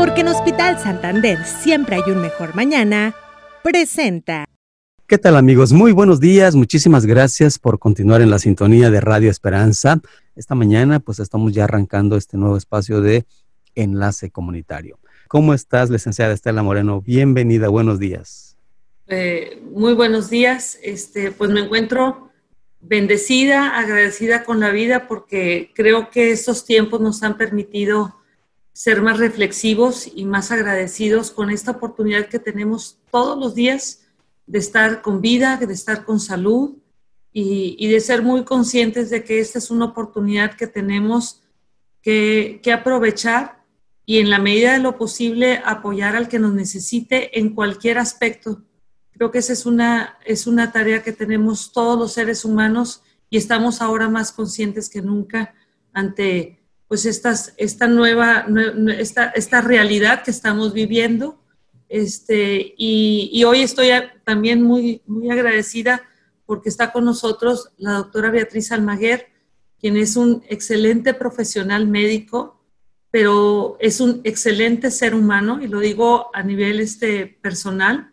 Porque 0.00 0.22
en 0.22 0.28
Hospital 0.28 0.78
Santander 0.78 1.44
siempre 1.44 1.96
hay 1.96 2.10
un 2.10 2.22
mejor 2.22 2.54
mañana, 2.54 3.14
presenta. 3.62 4.46
¿Qué 5.06 5.18
tal 5.18 5.36
amigos? 5.36 5.74
Muy 5.74 5.92
buenos 5.92 6.20
días, 6.20 6.54
muchísimas 6.54 7.04
gracias 7.04 7.58
por 7.58 7.78
continuar 7.78 8.22
en 8.22 8.30
la 8.30 8.38
sintonía 8.38 8.90
de 8.90 8.98
Radio 9.02 9.30
Esperanza. 9.30 10.00
Esta 10.34 10.54
mañana 10.54 11.00
pues 11.00 11.18
estamos 11.18 11.52
ya 11.52 11.64
arrancando 11.64 12.16
este 12.16 12.38
nuevo 12.38 12.56
espacio 12.56 13.02
de 13.02 13.26
enlace 13.74 14.30
comunitario. 14.30 14.98
¿Cómo 15.28 15.52
estás, 15.52 15.90
licenciada 15.90 16.32
Estela 16.32 16.62
Moreno? 16.62 17.02
Bienvenida, 17.02 17.68
buenos 17.68 17.98
días. 17.98 18.56
Eh, 19.06 19.62
muy 19.70 19.92
buenos 19.92 20.30
días. 20.30 20.78
Este, 20.82 21.30
pues 21.30 21.50
me 21.50 21.60
encuentro 21.60 22.30
bendecida, 22.80 23.78
agradecida 23.78 24.44
con 24.44 24.60
la 24.60 24.70
vida 24.70 25.06
porque 25.06 25.72
creo 25.74 26.08
que 26.08 26.30
estos 26.30 26.64
tiempos 26.64 27.02
nos 27.02 27.22
han 27.22 27.36
permitido 27.36 28.14
ser 28.72 29.02
más 29.02 29.18
reflexivos 29.18 30.10
y 30.14 30.24
más 30.24 30.50
agradecidos 30.50 31.30
con 31.30 31.50
esta 31.50 31.72
oportunidad 31.72 32.28
que 32.28 32.38
tenemos 32.38 32.98
todos 33.10 33.38
los 33.38 33.54
días 33.54 34.00
de 34.46 34.58
estar 34.58 35.02
con 35.02 35.20
vida, 35.20 35.56
de 35.56 35.72
estar 35.72 36.04
con 36.04 36.18
salud 36.18 36.76
y, 37.32 37.86
de 37.86 38.00
ser 38.00 38.22
muy 38.22 38.44
conscientes 38.44 39.10
de 39.10 39.22
que 39.22 39.38
esta 39.38 39.58
es 39.58 39.70
una 39.70 39.86
oportunidad 39.86 40.56
que 40.56 40.66
tenemos 40.66 41.42
que, 42.02 42.60
aprovechar 42.72 43.64
y 44.04 44.18
en 44.18 44.30
la 44.30 44.38
medida 44.38 44.72
de 44.72 44.80
lo 44.80 44.98
posible 44.98 45.62
apoyar 45.64 46.16
al 46.16 46.28
que 46.28 46.40
nos 46.40 46.52
necesite 46.52 47.38
en 47.38 47.54
cualquier 47.54 47.98
aspecto. 47.98 48.62
Creo 49.12 49.30
que 49.30 49.38
esa 49.38 49.52
es 49.52 49.66
una, 49.66 50.18
es 50.24 50.46
una 50.48 50.72
tarea 50.72 51.02
que 51.02 51.12
tenemos 51.12 51.72
todos 51.72 51.96
los 51.98 52.12
seres 52.12 52.44
humanos 52.44 53.02
y 53.28 53.36
estamos 53.36 53.80
ahora 53.80 54.08
más 54.08 54.32
conscientes 54.32 54.88
que 54.88 55.02
nunca 55.02 55.54
ante 55.92 56.59
pues 56.90 57.06
estas, 57.06 57.54
esta 57.56 57.86
nueva, 57.86 58.48
esta, 58.98 59.26
esta 59.26 59.60
realidad 59.60 60.24
que 60.24 60.32
estamos 60.32 60.72
viviendo. 60.72 61.40
Este, 61.88 62.74
y, 62.76 63.44
hoy 63.44 63.60
estoy 63.60 63.90
también 64.24 64.60
muy, 64.60 65.00
muy 65.06 65.30
agradecida 65.30 66.02
porque 66.46 66.68
está 66.68 66.90
con 66.90 67.04
nosotros 67.04 67.70
la 67.76 67.92
doctora 67.92 68.32
Beatriz 68.32 68.72
Almaguer, 68.72 69.28
quien 69.78 69.96
es 69.96 70.16
un 70.16 70.42
excelente 70.48 71.14
profesional 71.14 71.86
médico, 71.86 72.60
pero 73.12 73.76
es 73.78 74.00
un 74.00 74.20
excelente 74.24 74.90
ser 74.90 75.14
humano, 75.14 75.62
y 75.62 75.68
lo 75.68 75.78
digo 75.78 76.34
a 76.34 76.42
nivel 76.42 76.80
este, 76.80 77.38
personal. 77.40 78.12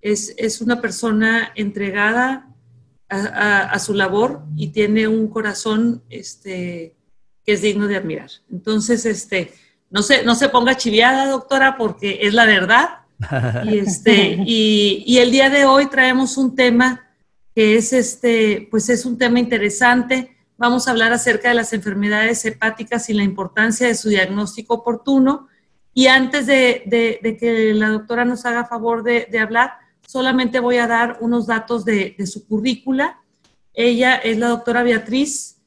Es, 0.00 0.32
es 0.36 0.60
una 0.60 0.80
persona 0.80 1.50
entregada 1.56 2.54
a, 3.08 3.62
a, 3.62 3.78
su 3.80 3.94
labor 3.94 4.44
y 4.56 4.68
tiene 4.68 5.08
un 5.08 5.26
corazón 5.26 6.04
este, 6.08 6.94
que 7.44 7.52
es 7.52 7.62
digno 7.62 7.86
de 7.88 7.96
admirar. 7.96 8.30
Entonces, 8.50 9.04
este, 9.06 9.52
no 9.90 10.02
se, 10.02 10.24
no 10.24 10.34
se 10.34 10.48
ponga 10.48 10.76
chiviada, 10.76 11.26
doctora, 11.26 11.76
porque 11.76 12.20
es 12.22 12.34
la 12.34 12.46
verdad. 12.46 12.88
Y, 13.64 13.78
este, 13.78 14.36
y, 14.44 15.18
el 15.18 15.30
día 15.30 15.48
de 15.48 15.64
hoy 15.64 15.86
traemos 15.86 16.36
un 16.36 16.56
tema 16.56 17.06
que 17.54 17.76
es, 17.76 17.92
este, 17.92 18.66
pues 18.68 18.88
es 18.88 19.06
un 19.06 19.16
tema 19.16 19.38
interesante. 19.38 20.36
Vamos 20.56 20.88
a 20.88 20.90
hablar 20.90 21.12
acerca 21.12 21.50
de 21.50 21.54
las 21.54 21.72
enfermedades 21.72 22.44
hepáticas 22.44 23.08
y 23.10 23.14
la 23.14 23.22
importancia 23.22 23.86
de 23.86 23.94
su 23.94 24.08
diagnóstico 24.08 24.74
oportuno. 24.74 25.46
Y 25.94 26.08
antes 26.08 26.46
de, 26.46 26.82
de, 27.22 27.36
que 27.36 27.72
la 27.74 27.90
doctora 27.90 28.24
nos 28.24 28.44
haga 28.44 28.64
favor 28.64 29.04
de, 29.04 29.28
de, 29.30 29.38
hablar, 29.38 29.74
solamente 30.06 30.60
voy 30.60 30.78
a 30.78 30.86
dar 30.86 31.18
unos 31.20 31.46
datos 31.46 31.84
de, 31.84 32.16
su 32.26 32.46
currícula. 32.46 33.20
Ella 33.74 34.16
es 34.16 34.38
la 34.38 34.48
doctora 34.48 34.82
Beatriz 34.82 35.58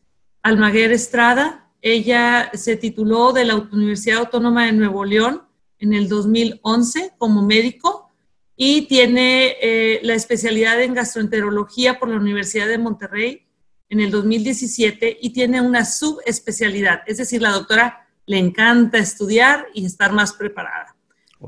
Almaguer 0.44 0.92
Estrada, 0.92 1.65
ella 1.86 2.50
se 2.56 2.78
tituló 2.78 3.32
de 3.32 3.46
la 3.46 3.58
Universidad 3.58 4.18
Autónoma 4.18 4.66
de 4.66 4.72
Nuevo 4.72 5.06
León 5.06 5.44
en 5.78 5.94
el 5.94 6.10
2011 6.10 7.12
como 7.20 7.44
médico 7.44 8.10
y 8.56 8.88
tiene 8.88 9.56
eh, 9.62 10.00
la 10.02 10.16
especialidad 10.16 10.82
en 10.82 10.96
gastroenterología 10.96 12.00
por 12.00 12.10
la 12.10 12.18
Universidad 12.18 12.68
de 12.68 12.80
Monterrey 12.80 13.46
en 13.90 14.00
el 14.00 14.10
2017 14.10 15.20
y 15.22 15.30
tiene 15.30 15.62
una 15.62 15.86
subespecialidad, 15.86 17.02
es 17.06 17.18
decir, 17.18 17.44
la 17.44 17.52
doctora 17.52 18.08
le 18.26 18.40
encanta 18.40 18.98
estudiar 18.98 19.68
y 19.76 19.86
estar 19.86 20.12
más 20.12 20.34
preparada. 20.34 20.96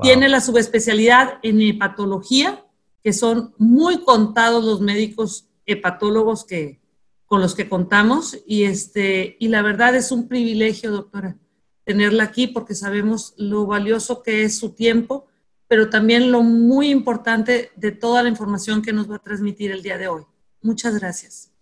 Tiene 0.02 0.28
la 0.28 0.40
subespecialidad 0.40 1.40
en 1.42 1.60
hepatología, 1.60 2.64
que 3.02 3.12
son 3.12 3.54
muy 3.58 4.04
contados 4.04 4.64
los 4.64 4.80
médicos 4.80 5.48
hepatólogos 5.66 6.44
que, 6.44 6.78
con 7.28 7.42
los 7.42 7.54
que 7.54 7.68
contamos 7.68 8.38
y, 8.46 8.64
este, 8.64 9.36
y 9.38 9.48
la 9.48 9.62
verdad 9.62 9.94
es 9.94 10.10
un 10.10 10.28
privilegio, 10.28 10.90
doctora, 10.90 11.36
tenerla 11.84 12.24
aquí 12.24 12.46
porque 12.46 12.74
sabemos 12.74 13.34
lo 13.36 13.66
valioso 13.66 14.22
que 14.22 14.44
es 14.44 14.58
su 14.58 14.74
tiempo, 14.74 15.26
pero 15.68 15.90
también 15.90 16.32
lo 16.32 16.42
muy 16.42 16.88
importante 16.90 17.70
de 17.76 17.92
toda 17.92 18.22
la 18.22 18.30
información 18.30 18.80
que 18.80 18.94
nos 18.94 19.10
va 19.10 19.16
a 19.16 19.20
transmitir 19.20 19.70
el 19.70 19.82
día 19.82 19.98
de 19.98 20.08
hoy. 20.08 20.22
Muchas 20.62 20.98
gracias. 20.98 21.52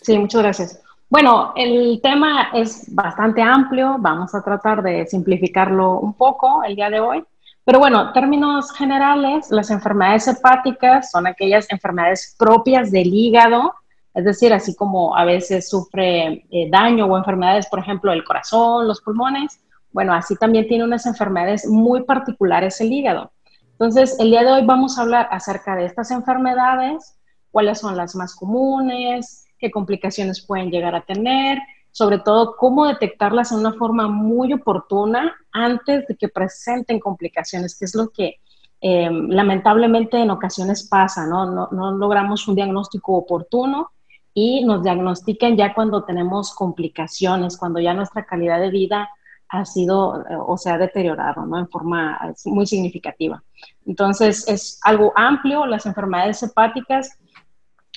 Sí, 0.00 0.18
muchas 0.18 0.42
gracias. 0.42 0.80
Bueno, 1.10 1.52
el 1.56 2.00
tema 2.02 2.48
es 2.54 2.92
bastante 2.94 3.42
amplio, 3.42 3.96
vamos 3.98 4.34
a 4.34 4.42
tratar 4.42 4.82
de 4.82 5.06
simplificarlo 5.06 6.00
un 6.00 6.14
poco 6.14 6.64
el 6.64 6.74
día 6.74 6.88
de 6.88 7.00
hoy. 7.00 7.24
Pero 7.66 7.78
bueno, 7.78 8.12
términos 8.12 8.72
generales, 8.72 9.50
las 9.50 9.70
enfermedades 9.70 10.26
hepáticas 10.26 11.10
son 11.10 11.26
aquellas 11.26 11.70
enfermedades 11.70 12.34
propias 12.38 12.90
del 12.90 13.12
hígado 13.12 13.74
es 14.14 14.24
decir, 14.24 14.52
así 14.52 14.76
como 14.76 15.16
a 15.16 15.24
veces 15.24 15.68
sufre 15.68 16.46
eh, 16.50 16.70
daño 16.70 17.06
o 17.06 17.18
enfermedades, 17.18 17.66
por 17.66 17.80
ejemplo, 17.80 18.12
el 18.12 18.24
corazón, 18.24 18.86
los 18.86 19.00
pulmones, 19.00 19.60
bueno, 19.92 20.14
así 20.14 20.36
también 20.36 20.68
tiene 20.68 20.84
unas 20.84 21.06
enfermedades 21.06 21.66
muy 21.66 22.04
particulares 22.04 22.80
el 22.80 22.92
hígado. 22.92 23.32
Entonces, 23.72 24.16
el 24.20 24.30
día 24.30 24.44
de 24.44 24.52
hoy 24.52 24.64
vamos 24.64 24.98
a 24.98 25.02
hablar 25.02 25.28
acerca 25.32 25.74
de 25.74 25.84
estas 25.84 26.12
enfermedades, 26.12 27.18
cuáles 27.50 27.80
son 27.80 27.96
las 27.96 28.14
más 28.14 28.36
comunes, 28.36 29.46
qué 29.58 29.70
complicaciones 29.72 30.44
pueden 30.46 30.70
llegar 30.70 30.94
a 30.94 31.04
tener, 31.04 31.58
sobre 31.90 32.18
todo 32.18 32.56
cómo 32.56 32.86
detectarlas 32.86 33.50
de 33.50 33.56
una 33.56 33.72
forma 33.72 34.06
muy 34.08 34.52
oportuna 34.52 35.34
antes 35.52 36.06
de 36.06 36.16
que 36.16 36.28
presenten 36.28 37.00
complicaciones, 37.00 37.76
que 37.76 37.84
es 37.84 37.94
lo 37.96 38.10
que 38.10 38.36
eh, 38.80 39.10
lamentablemente 39.10 40.18
en 40.18 40.30
ocasiones 40.30 40.88
pasa, 40.88 41.26
¿no? 41.26 41.50
¿no? 41.50 41.68
No 41.72 41.92
logramos 41.92 42.46
un 42.46 42.54
diagnóstico 42.54 43.14
oportuno 43.14 43.90
y 44.34 44.64
nos 44.64 44.82
diagnostiquen 44.82 45.56
ya 45.56 45.72
cuando 45.72 46.04
tenemos 46.04 46.52
complicaciones, 46.52 47.56
cuando 47.56 47.78
ya 47.78 47.94
nuestra 47.94 48.26
calidad 48.26 48.60
de 48.60 48.70
vida 48.70 49.08
ha 49.48 49.64
sido 49.64 50.20
eh, 50.22 50.36
o 50.36 50.58
se 50.58 50.70
ha 50.70 50.78
deteriorado 50.78 51.46
¿no? 51.46 51.58
en 51.58 51.68
forma 51.68 52.34
muy 52.46 52.66
significativa. 52.66 53.42
Entonces, 53.86 54.48
es 54.48 54.80
algo 54.82 55.12
amplio. 55.14 55.66
Las 55.66 55.86
enfermedades 55.86 56.42
hepáticas, 56.42 57.16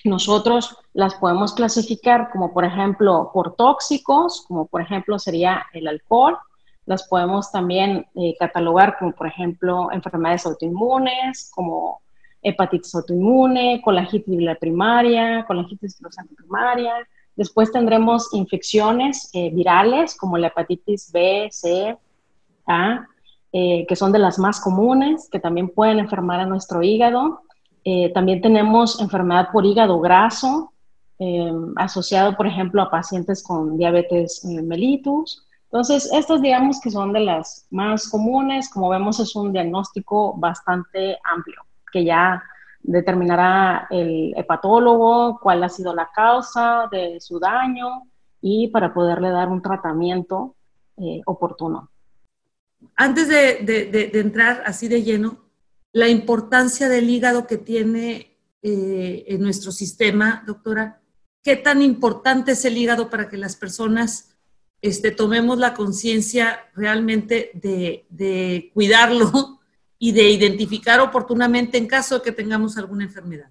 nosotros 0.04 0.78
las 0.94 1.16
podemos 1.16 1.54
clasificar 1.54 2.30
como, 2.32 2.54
por 2.54 2.66
ejemplo, 2.66 3.32
por 3.34 3.56
tóxicos, 3.56 4.46
como 4.48 4.68
por 4.68 4.82
ejemplo 4.82 5.18
sería 5.18 5.66
el 5.74 5.88
alcohol. 5.88 6.38
Las 6.86 7.08
podemos 7.08 7.52
también 7.52 8.06
eh, 8.16 8.36
catalogar 8.40 8.98
como, 9.00 9.12
por 9.14 9.28
ejemplo, 9.28 9.92
enfermedades 9.92 10.46
autoinmunes, 10.46 11.52
como 11.54 12.02
hepatitis 12.42 12.96
autoinmune, 12.96 13.82
colangitis 13.82 14.36
biliar 14.38 14.58
primaria, 14.60 15.46
colangitis 15.48 15.98
cruzante 15.98 16.36
primaria. 16.36 16.94
Después 17.36 17.72
tendremos 17.72 18.34
infecciones 18.34 19.30
eh, 19.34 19.52
virales 19.52 20.16
como 20.16 20.38
la 20.38 20.48
hepatitis 20.48 21.12
B, 21.12 21.48
C, 21.52 21.98
A, 22.66 23.08
eh, 23.52 23.86
que 23.88 23.96
son 23.96 24.12
de 24.12 24.20
las 24.20 24.40
más 24.40 24.60
comunes, 24.60 25.30
que 25.32 25.40
también 25.40 25.70
pueden 25.70 26.00
enfermar 26.00 26.40
a 26.40 26.46
nuestro 26.46 26.82
hígado. 26.82 27.42
Eh, 27.84 28.12
también 28.14 28.42
tenemos 28.42 29.00
enfermedad 29.00 29.50
por 29.52 29.66
hígado 29.66 30.00
graso, 30.00 30.74
asociado, 31.78 32.38
por 32.38 32.46
ejemplo, 32.46 32.80
a 32.84 32.92
pacientes 32.92 33.42
con 33.42 33.76
diabetes 33.76 34.46
mellitus. 34.46 35.48
Entonces, 35.64 36.12
estos 36.14 36.44
digamos 36.44 36.80
que 36.80 36.92
son 36.92 37.12
de 37.12 37.22
las 37.22 37.66
más 37.72 38.08
comunes. 38.08 38.70
Como 38.70 38.90
vemos, 38.90 39.20
es 39.20 39.36
un 39.36 39.52
diagnóstico 39.52 40.36
bastante 40.38 41.18
amplio 41.24 41.68
que 41.92 42.04
ya 42.04 42.44
determinará 42.88 43.88
el 43.90 44.34
hepatólogo 44.38 45.40
cuál 45.42 45.64
ha 45.64 45.70
sido 45.70 45.94
la 45.94 46.10
causa 46.14 46.88
de 46.92 47.20
su 47.20 47.40
daño 47.40 48.04
y 48.42 48.70
para 48.70 48.94
poderle 48.94 49.30
dar 49.30 49.50
un 49.50 49.62
tratamiento 49.62 50.56
eh, 50.98 51.22
oportuno. 51.26 51.92
Antes 52.96 53.28
de, 53.28 54.12
entrar 54.14 54.64
así 54.66 54.88
de 54.88 55.04
lleno, 55.04 55.50
la 55.92 56.08
importancia 56.08 56.88
del 56.88 57.10
hígado 57.10 57.46
que 57.46 57.58
tiene 57.58 58.38
eh, 58.62 59.26
en 59.28 59.42
nuestro 59.42 59.72
sistema, 59.72 60.44
doctora, 60.46 61.02
¿qué 61.44 61.56
tan 61.56 61.82
importante 61.82 62.54
es 62.54 62.64
el 62.66 62.78
hígado 62.78 63.10
para 63.10 63.28
que 63.30 63.38
las 63.38 63.56
personas 63.56 64.36
este, 64.82 65.12
tomemos 65.12 65.58
la 65.58 65.74
conciencia 65.74 66.60
realmente 66.76 67.52
de, 67.56 68.06
de 68.10 68.72
cuidarlo 68.74 69.57
y 70.00 70.12
de 70.12 70.30
identificar 70.30 71.00
oportunamente 71.00 71.78
en 71.78 71.88
caso 71.88 72.16
de 72.16 72.22
que 72.22 72.32
tengamos 72.32 72.78
alguna 72.78 73.04
enfermedad. 73.04 73.50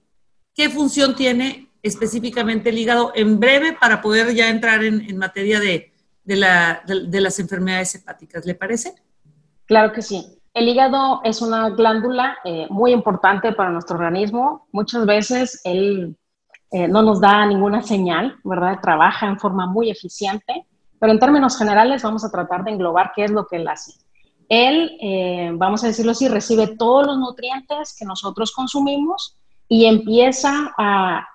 ¿Qué 0.54 0.70
función 0.70 1.14
tiene 1.14 1.68
específicamente 1.82 2.70
el 2.70 2.78
hígado 2.78 3.12
en 3.14 3.38
breve 3.38 3.72
para 3.74 4.00
poder 4.00 4.34
ya 4.34 4.48
entrar 4.48 4.82
en, 4.84 5.16
materia 5.18 5.60
de, 5.60 5.92
las 6.24 7.38
enfermedades 7.38 7.94
hepáticas? 7.96 8.46
¿Le 8.46 8.54
parece? 8.54 8.94
Claro 9.66 9.92
que 9.92 10.02
sí. 10.02 10.24
El 10.54 10.68
hígado 10.68 11.20
es 11.24 11.42
una 11.42 11.68
glándula 11.70 12.38
eh, 12.44 12.66
muy 12.70 12.92
importante 12.92 13.52
para 13.52 13.70
nuestro 13.70 13.96
organismo. 13.96 14.66
Muchas 14.72 15.04
veces 15.04 15.60
él 15.64 16.16
eh, 16.70 16.88
no 16.88 17.02
nos 17.02 17.20
da 17.20 17.44
ninguna 17.44 17.82
señal, 17.82 18.36
¿verdad? 18.42 18.80
Trabaja 18.80 19.26
en 19.26 19.38
forma 19.38 19.66
muy 19.66 19.90
eficiente, 19.90 20.66
pero 20.98 21.12
en 21.12 21.18
términos 21.18 21.58
generales 21.58 22.02
vamos 22.02 22.24
a 22.24 22.30
tratar 22.30 22.64
de 22.64 22.70
englobar 22.70 23.12
qué 23.14 23.24
es 23.24 23.30
lo 23.30 23.46
que 23.46 23.56
él 23.56 23.68
hace. 23.68 23.92
Él, 24.48 24.96
eh, 25.00 25.50
vamos 25.54 25.82
a 25.82 25.88
decirlo 25.88 26.12
así, 26.12 26.28
recibe 26.28 26.68
todos 26.76 27.06
los 27.06 27.18
nutrientes 27.18 27.96
que 27.98 28.04
nosotros 28.04 28.52
consumimos 28.52 29.36
y 29.68 29.86
empieza 29.86 30.74
a 30.78 31.26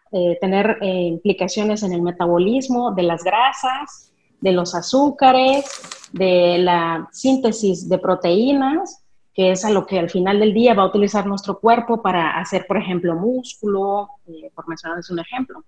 tener 0.42 0.78
implicaciones 0.82 1.84
en 1.84 1.94
el 1.94 2.02
metabolismo 2.02 2.92
de 2.92 3.04
las 3.04 3.24
grasas, 3.24 4.12
de 4.42 4.52
los 4.52 4.76
azúcares, 4.76 5.64
de 6.12 6.58
la 6.58 7.08
síntesis 7.14 7.88
de 7.88 7.98
proteínas 7.98 9.02
que 9.34 9.52
es 9.52 9.64
a 9.64 9.70
lo 9.70 9.86
que 9.86 10.00
al 10.00 10.10
final 10.10 10.40
del 10.40 10.54
día 10.54 10.74
va 10.74 10.84
a 10.84 10.88
utilizar 10.88 11.26
nuestro 11.26 11.60
cuerpo 11.60 12.02
para 12.02 12.38
hacer, 12.40 12.66
por 12.68 12.78
ejemplo, 12.78 13.16
músculo, 13.16 14.10
eh, 14.28 14.52
por 14.54 14.68
mencionarles 14.68 15.10
un 15.10 15.20
ejemplo. 15.20 15.64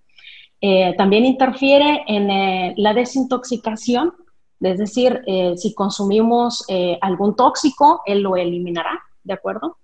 Eh, 0.60 0.94
también 0.96 1.24
interfiere 1.24 2.04
en 2.06 2.30
eh, 2.30 2.74
la 2.76 2.94
desintoxicación, 2.94 4.12
es 4.60 4.78
decir, 4.78 5.22
si 5.56 5.74
consumimos 5.74 6.64
algún 7.00 7.36
tóxico, 7.36 8.02
él 8.06 8.20
lo 8.20 8.36
eliminará, 8.36 9.02
¿de 9.22 9.34
acuerdo? 9.34 9.76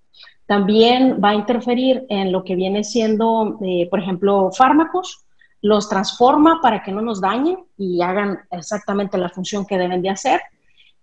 También 0.46 1.20
va 1.22 1.30
a 1.30 1.34
interferir 1.34 2.06
en 2.08 2.32
lo 2.32 2.44
que 2.44 2.54
viene 2.54 2.82
siendo, 2.82 3.58
por 3.90 4.00
ejemplo, 4.00 4.50
fármacos, 4.52 5.24
los 5.60 5.88
transforma 5.88 6.60
para 6.62 6.82
que 6.82 6.92
no 6.92 7.02
nos 7.02 7.20
dañen 7.20 7.58
y 7.76 8.00
hagan 8.00 8.40
exactamente 8.50 9.18
la 9.18 9.28
función 9.28 9.66
que 9.66 9.76
deben 9.76 10.00
de 10.00 10.10
hacer 10.10 10.40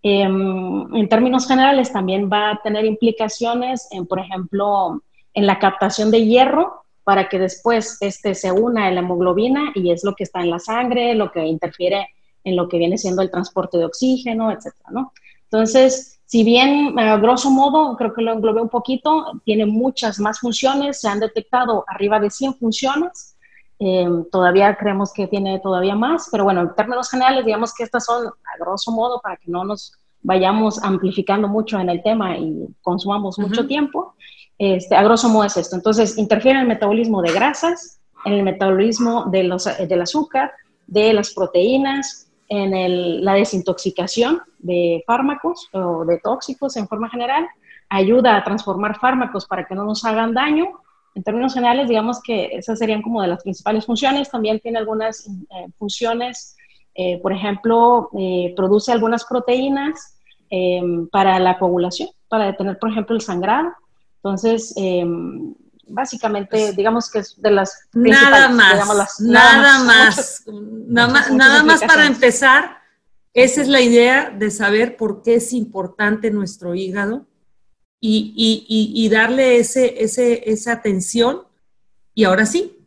Em, 0.03 0.95
en 0.95 1.09
términos 1.09 1.47
generales, 1.47 1.91
también 1.91 2.29
va 2.31 2.51
a 2.51 2.61
tener 2.61 2.85
implicaciones 2.85 3.87
en, 3.91 4.05
por 4.05 4.19
ejemplo, 4.19 5.01
en 5.33 5.47
la 5.47 5.59
captación 5.59 6.11
de 6.11 6.25
hierro 6.25 6.83
para 7.03 7.29
que 7.29 7.39
después 7.39 7.97
este 8.01 8.35
se 8.35 8.51
una 8.51 8.87
a 8.87 8.91
la 8.91 8.99
hemoglobina 8.99 9.71
y 9.75 9.91
es 9.91 10.03
lo 10.03 10.13
que 10.13 10.23
está 10.23 10.41
en 10.41 10.49
la 10.49 10.59
sangre, 10.59 11.15
lo 11.15 11.31
que 11.31 11.45
interfiere 11.45 12.09
en 12.47 12.55
lo 12.55 12.67
que 12.67 12.77
viene 12.77 12.97
siendo 12.97 13.21
el 13.21 13.31
transporte 13.31 13.77
de 13.77 13.85
oxígeno, 13.85 14.51
etcétera, 14.51 14.89
¿no? 14.91 15.13
Entonces, 15.43 16.19
si 16.25 16.43
bien, 16.43 16.97
a 16.99 17.17
grosso 17.17 17.49
modo, 17.49 17.95
creo 17.95 18.13
que 18.13 18.21
lo 18.21 18.33
englobé 18.33 18.61
un 18.61 18.69
poquito, 18.69 19.41
tiene 19.45 19.65
muchas 19.65 20.19
más 20.19 20.39
funciones, 20.39 20.99
se 20.99 21.07
han 21.07 21.19
detectado 21.19 21.85
arriba 21.87 22.19
de 22.19 22.29
100 22.29 22.55
funciones, 22.55 23.37
Em, 23.79 24.25
todavía 24.31 24.75
creemos 24.75 25.13
que 25.13 25.27
tiene 25.27 25.59
todavía 25.59 25.95
más, 25.95 26.29
pero 26.31 26.43
bueno, 26.43 26.61
en 26.61 26.73
términos 26.73 27.09
generales, 27.09 27.45
digamos 27.45 27.73
que 27.75 27.83
estas 27.83 28.05
son, 28.05 28.25
a 28.25 28.57
grosso 28.59 28.91
modo, 28.91 29.21
para 29.21 29.37
que 29.37 29.51
no 29.51 29.63
nos 29.63 29.93
vayamos 30.23 30.83
amplificando 30.83 31.47
mucho 31.47 31.79
en 31.79 31.89
el 31.89 32.01
tema 32.01 32.37
y 32.37 32.67
consumamos 32.81 33.37
mucho 33.37 33.67
tiempo, 33.67 34.15
este, 34.57 34.95
a 34.95 35.03
grosso 35.03 35.29
modo 35.29 35.43
es 35.43 35.57
esto. 35.57 35.75
Entonces, 35.75 36.17
interfiere 36.17 36.57
en 36.57 36.63
el 36.63 36.67
metabolismo 36.67 37.21
de 37.21 37.31
grasas, 37.31 37.99
en 38.25 38.33
el 38.33 38.43
metabolismo 38.43 39.25
de 39.25 39.43
los, 39.43 39.65
del 39.65 40.01
azúcar, 40.01 40.51
de 40.87 41.13
las 41.13 41.33
proteínas, 41.33 42.26
en 42.49 42.73
el, 42.73 43.23
la 43.23 43.33
desintoxicación 43.33 44.41
de 44.59 45.03
fármacos 45.05 45.69
o 45.73 46.05
de 46.05 46.19
tóxicos 46.19 46.77
en 46.77 46.87
forma 46.87 47.09
general, 47.09 47.47
ayuda 47.89 48.35
a 48.35 48.43
transformar 48.43 48.99
fármacos 48.99 49.45
para 49.45 49.65
que 49.65 49.75
no 49.75 49.83
nos 49.83 50.03
hagan 50.05 50.33
daño 50.33 50.67
en 51.17 51.23
términos 51.23 51.55
generales, 51.55 51.89
digamos 51.89 52.21
que 52.21 52.45
esas 52.53 52.77
serían 52.77 53.01
como 53.01 53.23
de 53.23 53.27
las 53.27 53.41
principales 53.41 53.85
funciones. 53.85 54.29
También 54.29 54.59
tiene 54.59 54.77
algunas 54.77 55.27
eh, 55.27 55.67
funciones, 55.79 56.55
eh, 56.93 57.19
por 57.21 57.33
ejemplo, 57.33 58.11
eh, 58.17 58.53
produce 58.55 58.91
algunas 58.91 59.25
proteínas 59.25 60.13
para 61.11 61.39
la 61.39 61.59
coagulación, 61.59 62.07
para 62.29 62.45
detener, 62.45 62.79
por 62.79 62.89
ejemplo, 62.89 63.15
el 63.15 63.21
sangrado. 63.21 63.73
Entonces, 64.23 64.73
básicamente, 65.89 66.73
digamos 66.73 67.09
que 67.09 67.19
es 67.19 67.35
de 67.41 67.51
las 67.51 67.87
nada 67.93 68.49
más, 68.49 69.19
nada, 69.19 69.83
más, 69.83 70.43
nada 70.87 71.07
más, 71.07 71.31
nada 71.31 71.63
más 71.63 71.83
para 71.83 72.05
empezar. 72.05 72.77
Esa 73.33 73.61
es 73.61 73.67
la 73.67 73.81
idea 73.81 74.31
de 74.31 74.49
saber 74.49 74.97
por 74.97 75.21
qué 75.21 75.35
es 75.35 75.53
importante 75.53 76.31
nuestro 76.31 76.73
hígado 76.73 77.27
y, 77.99 79.09
darle 79.11 79.57
ese, 79.57 80.49
esa 80.49 80.71
atención. 80.71 81.43
Y 82.13 82.23
ahora 82.23 82.45
sí, 82.45 82.77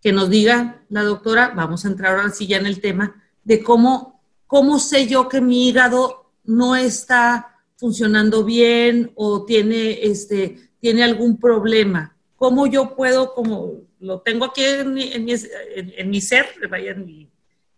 que 0.00 0.12
nos 0.12 0.30
diga 0.30 0.82
la 0.88 1.02
doctora, 1.02 1.52
vamos 1.54 1.84
a 1.84 1.88
entrar 1.88 2.16
ahora 2.16 2.30
sí 2.30 2.46
ya 2.46 2.56
en 2.56 2.66
el 2.66 2.80
tema, 2.80 3.22
de 3.42 3.62
cómo, 3.62 4.22
cómo 4.46 4.78
sé 4.78 5.06
yo 5.06 5.28
que 5.28 5.40
mi 5.40 5.68
hígado 5.68 6.30
no 6.44 6.76
está 6.76 7.54
funcionando 7.76 8.44
bien 8.44 9.12
o 9.14 9.44
tiene, 9.44 10.04
este, 10.06 10.70
tiene 10.80 11.04
algún 11.04 11.38
problema. 11.38 12.13
¿Cómo 12.44 12.66
yo 12.66 12.94
puedo, 12.94 13.32
como 13.32 13.70
lo 14.00 14.20
tengo 14.20 14.44
aquí 14.44 14.62
en 14.62 14.92
mi, 14.92 15.10
en 15.14 16.10
mi, 16.10 16.20
ser, 16.20 16.44
vaya 16.68 16.90
en 16.90 17.06
mi, 17.06 17.32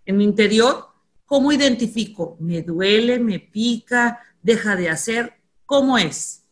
en 0.04 0.20
interior, 0.20 0.88
cómo 1.24 1.52
identifico? 1.52 2.36
¿Me 2.40 2.62
duele? 2.62 3.20
¿Me 3.20 3.38
pica? 3.38 4.18
¿Deja 4.42 4.74
de 4.74 4.88
hacer? 4.88 5.34
¿Cómo 5.66 5.96
es? 5.96 6.44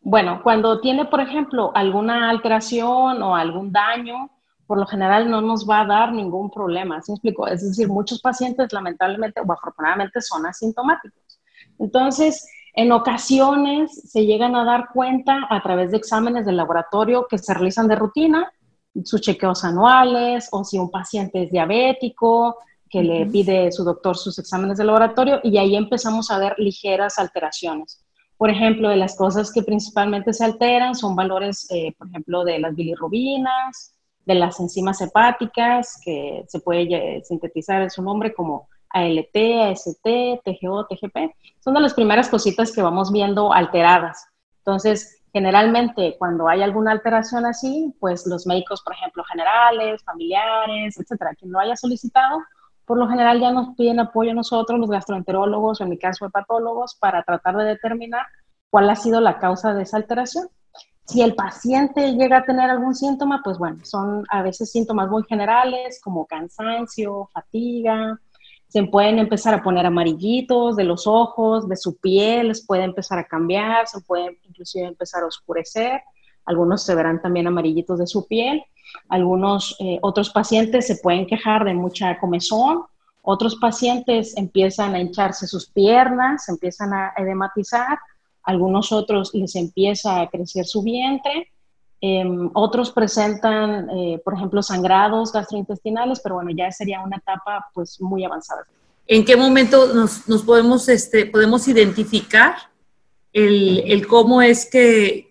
Bueno, 0.00 0.40
cuando 0.44 0.80
tiene, 0.80 1.06
por 1.06 1.20
ejemplo, 1.20 1.72
alguna 1.74 2.30
alteración 2.30 3.20
o 3.24 3.34
algún 3.34 3.72
daño, 3.72 4.30
por 4.68 4.78
lo 4.78 4.86
general 4.86 5.28
no 5.28 5.40
nos 5.40 5.68
va 5.68 5.80
a 5.80 5.86
dar 5.86 6.12
ningún 6.12 6.52
problema, 6.52 7.02
¿sí 7.02 7.10
explico? 7.10 7.48
Es 7.48 7.66
decir, 7.66 7.88
muchos 7.88 8.20
pacientes 8.20 8.72
lamentablemente 8.72 9.40
o 9.40 9.52
afortunadamente 9.52 10.20
son 10.20 10.46
asintomáticos. 10.46 11.40
Entonces, 11.80 12.46
en 12.78 12.92
ocasiones 12.92 14.08
se 14.08 14.24
llegan 14.24 14.54
a 14.54 14.64
dar 14.64 14.90
cuenta 14.94 15.48
a 15.50 15.60
través 15.64 15.90
de 15.90 15.96
exámenes 15.96 16.46
de 16.46 16.52
laboratorio 16.52 17.26
que 17.28 17.36
se 17.36 17.52
realizan 17.52 17.88
de 17.88 17.96
rutina, 17.96 18.52
sus 19.02 19.20
chequeos 19.20 19.64
anuales, 19.64 20.48
o 20.52 20.62
si 20.62 20.78
un 20.78 20.88
paciente 20.88 21.42
es 21.42 21.50
diabético, 21.50 22.58
que 22.88 23.02
le 23.02 23.26
pide 23.26 23.72
su 23.72 23.82
doctor 23.82 24.16
sus 24.16 24.38
exámenes 24.38 24.78
de 24.78 24.84
laboratorio, 24.84 25.40
y 25.42 25.58
ahí 25.58 25.74
empezamos 25.74 26.30
a 26.30 26.38
ver 26.38 26.54
ligeras 26.56 27.18
alteraciones. 27.18 28.04
Por 28.36 28.48
ejemplo, 28.48 28.90
de 28.90 28.96
las 28.96 29.16
cosas 29.16 29.52
que 29.52 29.64
principalmente 29.64 30.32
se 30.32 30.44
alteran 30.44 30.94
son 30.94 31.16
valores, 31.16 31.66
eh, 31.72 31.96
por 31.98 32.06
ejemplo, 32.06 32.44
de 32.44 32.60
las 32.60 32.76
bilirrubinas, 32.76 33.96
de 34.24 34.36
las 34.36 34.60
enzimas 34.60 35.00
hepáticas, 35.00 36.00
que 36.04 36.44
se 36.46 36.60
puede 36.60 37.24
sintetizar 37.24 37.82
en 37.82 37.90
su 37.90 38.02
nombre 38.02 38.32
como 38.32 38.68
ALT, 38.90 39.36
AST, 39.70 40.06
TGO, 40.44 40.86
TGP. 40.86 41.34
Son 41.60 41.74
de 41.74 41.80
las 41.80 41.94
primeras 41.94 42.28
cositas 42.28 42.72
que 42.72 42.82
vamos 42.82 43.12
viendo 43.12 43.52
alteradas. 43.52 44.26
Entonces, 44.58 45.22
generalmente 45.32 46.16
cuando 46.18 46.48
hay 46.48 46.62
alguna 46.62 46.92
alteración 46.92 47.46
así, 47.46 47.94
pues 48.00 48.26
los 48.26 48.46
médicos, 48.46 48.82
por 48.82 48.94
ejemplo, 48.94 49.24
generales, 49.24 50.02
familiares, 50.04 50.98
etcétera, 50.98 51.34
quien 51.34 51.52
lo 51.52 51.60
haya 51.60 51.76
solicitado, 51.76 52.40
por 52.84 52.98
lo 52.98 53.08
general 53.08 53.38
ya 53.38 53.52
nos 53.52 53.76
piden 53.76 54.00
apoyo 54.00 54.30
a 54.30 54.34
nosotros, 54.34 54.80
los 54.80 54.90
gastroenterólogos, 54.90 55.80
o 55.80 55.84
en 55.84 55.90
mi 55.90 55.98
caso 55.98 56.24
hepatólogos, 56.24 56.94
para 56.94 57.22
tratar 57.22 57.56
de 57.56 57.64
determinar 57.64 58.26
cuál 58.70 58.88
ha 58.88 58.96
sido 58.96 59.20
la 59.20 59.38
causa 59.38 59.74
de 59.74 59.82
esa 59.82 59.98
alteración. 59.98 60.48
Si 61.04 61.22
el 61.22 61.34
paciente 61.34 62.14
llega 62.14 62.38
a 62.38 62.44
tener 62.44 62.68
algún 62.68 62.94
síntoma, 62.94 63.40
pues 63.42 63.58
bueno, 63.58 63.78
son 63.84 64.24
a 64.30 64.42
veces 64.42 64.72
síntomas 64.72 65.08
muy 65.08 65.22
generales 65.24 66.00
como 66.02 66.26
cansancio, 66.26 67.28
fatiga, 67.32 68.18
se 68.68 68.82
pueden 68.84 69.18
empezar 69.18 69.54
a 69.54 69.62
poner 69.62 69.86
amarillitos 69.86 70.76
de 70.76 70.84
los 70.84 71.06
ojos, 71.06 71.68
de 71.68 71.76
su 71.76 71.96
piel, 71.96 72.48
les 72.48 72.64
puede 72.64 72.84
empezar 72.84 73.18
a 73.18 73.24
cambiar, 73.24 73.86
se 73.86 74.00
puede 74.02 74.38
inclusive 74.46 74.86
empezar 74.86 75.22
a 75.22 75.26
oscurecer, 75.26 76.02
algunos 76.44 76.82
se 76.82 76.94
verán 76.94 77.20
también 77.20 77.46
amarillitos 77.46 77.98
de 77.98 78.06
su 78.06 78.26
piel. 78.26 78.62
Algunos 79.08 79.76
eh, 79.80 79.98
otros 80.00 80.30
pacientes 80.30 80.86
se 80.86 80.96
pueden 80.96 81.26
quejar 81.26 81.64
de 81.64 81.74
mucha 81.74 82.18
comezón, 82.18 82.84
otros 83.22 83.56
pacientes 83.56 84.34
empiezan 84.36 84.94
a 84.94 85.00
hincharse 85.00 85.46
sus 85.46 85.68
piernas, 85.68 86.48
empiezan 86.48 86.94
a 86.94 87.12
edematizar, 87.16 87.98
algunos 88.42 88.92
otros 88.92 89.34
les 89.34 89.54
empieza 89.56 90.22
a 90.22 90.28
crecer 90.30 90.64
su 90.64 90.82
vientre, 90.82 91.48
em, 92.00 92.50
otros 92.54 92.92
presentan, 92.92 93.90
eh, 93.90 94.20
por 94.24 94.34
ejemplo, 94.34 94.62
sangrados 94.62 95.32
gastrointestinales, 95.32 96.20
pero 96.20 96.36
bueno, 96.36 96.50
ya 96.56 96.70
sería 96.70 97.02
una 97.02 97.16
etapa 97.16 97.66
pues 97.74 98.00
muy 98.00 98.24
avanzada. 98.24 98.62
¿En 99.06 99.24
qué 99.24 99.36
momento 99.36 99.92
nos, 99.94 100.42
podemos, 100.42 100.88
este, 100.88 101.26
podemos 101.26 101.66
identificar 101.66 102.54
el, 103.32 104.06
cómo 104.06 104.42
es 104.42 104.68
que, 104.70 105.26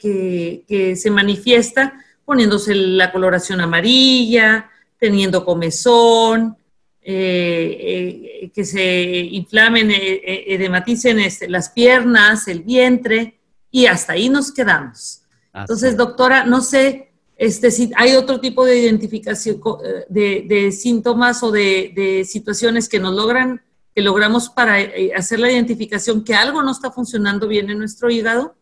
se 0.98 1.12
manifiesta? 1.12 1.94
poniéndose 2.26 2.76
la 2.76 3.10
coloración 3.14 3.62
amarilla, 3.62 4.70
teniendo 5.00 5.46
comezón, 5.46 6.58
eh, 7.02 8.42
eh, 8.42 8.52
que 8.54 8.66
se 8.66 9.02
inflamen, 9.32 9.90
edematicen 9.96 11.22
este, 11.22 11.48
las 11.48 11.70
piernas, 11.70 12.50
el 12.50 12.64
vientre, 12.64 13.40
y 13.72 13.86
hasta 13.86 14.12
ahí 14.12 14.28
nos 14.28 14.52
quedamos. 14.52 15.22
Entonces, 15.54 15.98
doctora, 15.98 16.46
no 16.46 16.62
sé 16.62 17.08
este, 17.38 17.70
si 17.70 17.92
hay 17.96 18.16
otro 18.16 18.40
tipo 18.40 18.66
de 18.66 18.80
identificación 18.80 19.62
de, 20.10 20.72
síntomas 20.72 21.44
o 21.44 21.52
de, 21.52 22.26
situaciones 22.28 22.90
que 22.90 23.00
nos 23.00 23.14
logran 23.14 23.62
que 23.94 24.02
logramos 24.04 24.50
para 24.50 24.80
eh, 24.80 25.12
hacer 25.16 25.40
la 25.40 25.52
identificación 25.52 26.24
que 26.24 26.36
algo 26.36 26.62
no 26.62 26.72
está 26.72 26.92
funcionando 26.92 27.48
bien 27.48 27.72
en 27.72 27.80
nuestro 27.80 28.12
hígado. 28.12 28.56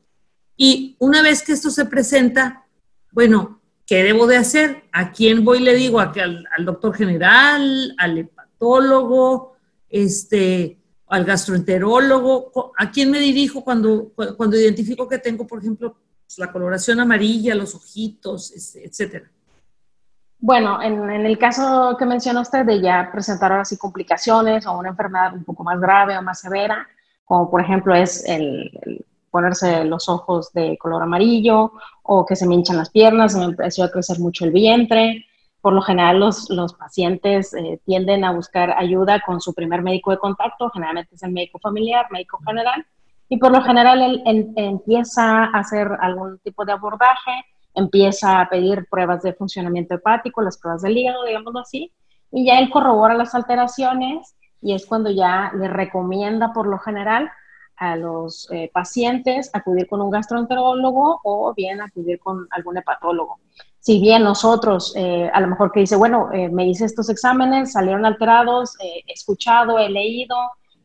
Y 0.56 0.96
una 1.00 1.22
vez 1.22 1.44
que 1.44 1.52
esto 1.52 1.70
se 1.72 1.84
presenta, 1.84 2.66
bueno, 3.12 3.60
¿qué 3.86 4.02
debo 4.04 4.28
de 4.28 4.38
hacer? 4.38 4.86
¿A 4.94 5.12
quién 5.12 5.44
voy? 5.44 5.60
Le 5.60 5.76
digo, 5.76 6.00
¿A 6.00 6.14
al, 6.16 6.48
al 6.58 6.66
doctor 6.66 6.96
general, 6.96 7.94
al 7.98 8.18
hepatólogo, 8.18 9.58
este, 9.90 10.80
al 11.08 11.26
gastroenterólogo? 11.26 12.72
¿A 12.78 12.90
quién 12.90 13.12
me 13.12 13.20
dirijo 13.20 13.62
cuando, 13.62 14.14
cuando 14.38 14.58
identifico 14.58 15.06
que 15.10 15.18
tengo, 15.18 15.46
por 15.46 15.60
ejemplo, 15.60 15.98
la 16.38 16.52
coloración 16.52 17.00
amarilla, 17.00 17.56
los 17.56 17.76
ojitos, 17.76 18.76
etcétera? 18.76 19.30
Bueno, 20.40 20.82
en, 20.82 21.10
el 21.10 21.38
caso 21.38 21.96
que 21.98 22.06
menciona 22.06 22.42
usted 22.42 22.66
de 22.66 22.82
ya 22.82 23.10
presentar 23.12 23.52
ahora 23.52 23.66
sí 23.66 23.78
complicaciones 23.78 24.68
o 24.68 24.78
una 24.78 24.90
enfermedad 24.90 25.34
un 25.34 25.44
poco 25.44 25.64
más 25.64 25.80
grave 25.80 26.18
o 26.18 26.22
más 26.22 26.40
severa, 26.40 26.88
como 27.24 27.50
por 27.50 27.62
ejemplo 27.62 27.96
es 27.96 28.24
el, 28.28 28.70
ponerse 29.32 29.84
los 29.86 30.08
ojos 30.08 30.54
de 30.54 30.78
color 30.78 31.02
amarillo 31.02 31.74
o 32.04 32.26
que 32.26 32.36
se 32.36 32.48
me 32.48 32.56
hinchan 32.56 32.78
las 32.78 32.90
piernas, 32.90 33.34
se 33.34 33.40
me 33.40 33.46
empezó 33.46 33.84
a 33.84 33.92
crecer 33.92 34.20
mucho 34.20 34.46
el 34.46 34.52
vientre. 34.52 35.26
Por 35.62 35.74
lo 35.74 35.82
general 35.82 36.20
los, 36.20 36.50
los 36.50 36.74
pacientes 36.74 37.54
eh, 37.54 37.80
tienden 37.86 38.24
a 38.24 38.32
buscar 38.32 38.76
ayuda 38.78 39.22
con 39.26 39.42
su 39.42 39.54
primer 39.54 39.82
médico 39.82 40.12
de 40.12 40.20
contacto, 40.20 40.70
generalmente 40.70 41.16
es 41.16 41.24
el 41.24 41.32
médico 41.32 41.60
familiar, 41.60 42.06
médico 42.12 42.40
general, 42.46 42.86
y 43.30 43.38
por 43.38 43.52
lo 43.52 43.62
general 43.62 44.02
él 44.26 44.54
empieza 44.56 45.46
a 45.46 45.60
hacer 45.60 45.90
algún 46.00 46.40
tipo 46.40 46.66
de 46.66 46.74
abordaje 46.74 47.46
empieza 47.76 48.42
a 48.42 48.50
pedir 48.50 48.88
pruebas 48.90 49.22
de 49.22 49.34
funcionamiento 49.34 49.96
hepático, 49.96 50.42
las 50.42 50.58
pruebas 50.58 50.82
del 50.82 50.98
hígado, 50.98 51.26
digámoslo 51.26 51.60
así, 51.60 51.92
y 52.32 52.46
ya 52.46 52.60
él 52.60 52.70
corrobora 52.70 53.14
las 53.14 53.36
alteraciones 53.36 54.36
y 54.62 54.74
es 54.74 54.86
cuando 54.86 55.12
ya 55.12 55.52
le 55.56 55.68
recomienda 55.68 56.54
por 56.54 56.68
lo 56.68 56.80
general 56.80 57.30
a 57.78 57.98
los 57.98 58.50
eh, 58.52 58.72
pacientes 58.74 59.50
acudir 59.54 59.88
con 59.88 60.02
un 60.02 60.10
gastroenterólogo 60.10 61.20
o 61.24 61.54
bien 61.54 61.82
acudir 61.82 62.20
con 62.20 62.48
algún 62.52 62.78
hepatólogo. 62.78 63.40
Si 63.80 64.00
bien 64.00 64.24
nosotros, 64.24 64.94
eh, 64.96 65.30
a 65.32 65.42
lo 65.42 65.48
mejor 65.48 65.72
que 65.72 65.82
dice, 65.82 65.98
bueno, 65.98 66.32
eh, 66.32 66.50
me 66.50 66.68
hice 66.68 66.86
estos 66.86 67.10
exámenes, 67.10 67.74
salieron 67.74 68.06
alterados, 68.06 68.76
he 68.80 69.04
escuchado, 69.12 69.78
he 69.78 69.90
leído 69.90 70.36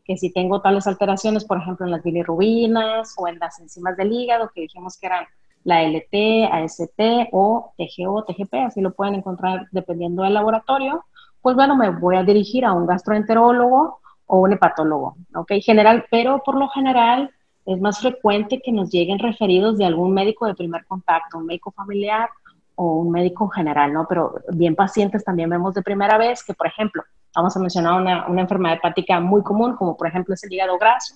que 0.04 0.16
si 0.16 0.32
tengo 0.32 0.60
tales 0.60 0.86
alteraciones, 0.86 1.44
por 1.44 1.58
ejemplo, 1.58 1.86
en 1.86 1.92
las 1.92 2.02
bilirrubinas 2.02 3.14
o 3.18 3.28
en 3.28 3.38
las 3.38 3.60
enzimas 3.60 3.96
del 3.96 4.12
hígado, 4.12 4.50
que 4.54 4.62
dijimos 4.62 4.98
que 4.98 5.06
eran 5.06 5.26
la 5.64 5.82
LT, 5.82 6.48
AST 6.50 7.28
o 7.32 7.72
TGO, 7.76 8.24
TGP, 8.24 8.54
así 8.66 8.80
lo 8.80 8.94
pueden 8.94 9.14
encontrar 9.14 9.68
dependiendo 9.72 10.22
del 10.22 10.34
laboratorio, 10.34 11.04
pues 11.42 11.56
bueno, 11.56 11.76
me 11.76 11.90
voy 11.90 12.16
a 12.16 12.22
dirigir 12.22 12.64
a 12.64 12.72
un 12.72 12.86
gastroenterólogo 12.86 14.00
o 14.26 14.38
un 14.38 14.52
hepatólogo, 14.52 15.16
¿ok? 15.34 15.52
General, 15.60 16.04
pero 16.10 16.42
por 16.44 16.56
lo 16.56 16.68
general 16.68 17.30
es 17.66 17.80
más 17.80 18.00
frecuente 18.00 18.60
que 18.60 18.72
nos 18.72 18.90
lleguen 18.90 19.18
referidos 19.18 19.76
de 19.78 19.84
algún 19.84 20.12
médico 20.12 20.46
de 20.46 20.54
primer 20.54 20.84
contacto, 20.86 21.38
un 21.38 21.46
médico 21.46 21.70
familiar 21.72 22.28
o 22.74 22.96
un 22.96 23.10
médico 23.10 23.48
general, 23.48 23.92
¿no? 23.92 24.06
Pero 24.08 24.34
bien 24.52 24.74
pacientes 24.74 25.24
también 25.24 25.50
vemos 25.50 25.74
de 25.74 25.82
primera 25.82 26.16
vez 26.16 26.42
que, 26.42 26.54
por 26.54 26.66
ejemplo, 26.66 27.02
vamos 27.34 27.56
a 27.56 27.60
mencionar 27.60 28.00
una, 28.00 28.26
una 28.26 28.42
enfermedad 28.42 28.76
hepática 28.76 29.20
muy 29.20 29.42
común, 29.42 29.76
como 29.76 29.96
por 29.96 30.08
ejemplo 30.08 30.34
es 30.34 30.42
el 30.44 30.52
hígado 30.52 30.78
graso, 30.78 31.14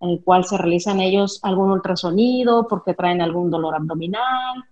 en 0.00 0.10
el 0.10 0.24
cual 0.24 0.44
se 0.44 0.56
realizan 0.56 1.00
ellos 1.00 1.40
algún 1.42 1.70
ultrasonido 1.70 2.66
porque 2.68 2.94
traen 2.94 3.20
algún 3.20 3.50
dolor 3.50 3.74
abdominal, 3.74 4.64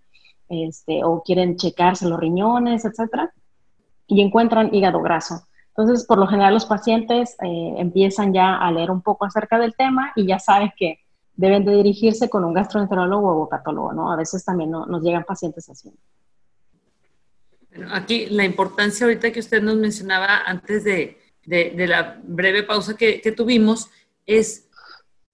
este, 0.49 1.05
o 1.05 1.23
quieren 1.23 1.57
checarse 1.57 2.09
los 2.09 2.19
riñones, 2.19 2.85
etcétera, 2.85 3.33
y 4.07 4.21
encuentran 4.23 4.75
hígado 4.75 5.01
graso. 5.03 5.43
Entonces, 5.77 6.07
por 6.07 6.19
lo 6.19 6.27
general, 6.27 6.55
los 6.55 6.67
pacientes 6.67 7.37
eh, 7.43 7.75
empiezan 7.77 8.33
ya 8.33 8.57
a 8.57 8.71
leer 8.73 8.91
un 8.91 9.03
poco 9.03 9.27
acerca 9.27 9.59
del 9.59 9.77
tema 9.77 10.13
y 10.17 10.27
ya 10.27 10.39
saben 10.39 10.73
que 10.77 11.01
deben 11.37 11.65
de 11.65 11.77
dirigirse 11.77 12.29
con 12.29 12.45
un 12.45 12.53
gastroenterólogo 12.53 13.31
o 13.31 13.47
hepatólogo, 13.47 13.93
¿no? 13.93 14.11
A 14.11 14.17
veces 14.17 14.45
también 14.45 14.73
nos 14.73 15.03
llegan 15.03 15.23
pacientes 15.23 15.69
así. 15.69 15.93
Aquí 17.91 18.27
la 18.27 18.45
importancia 18.45 19.07
ahorita 19.07 19.33
que 19.33 19.41
usted 19.41 19.63
nos 19.63 19.77
mencionaba 19.77 20.43
antes 20.47 20.85
de, 20.85 21.19
de, 21.45 21.87
la 21.87 22.21
breve 22.23 22.63
pausa 22.63 22.97
que, 22.97 23.21
que 23.21 23.33
tuvimos 23.33 23.89
es 24.27 24.69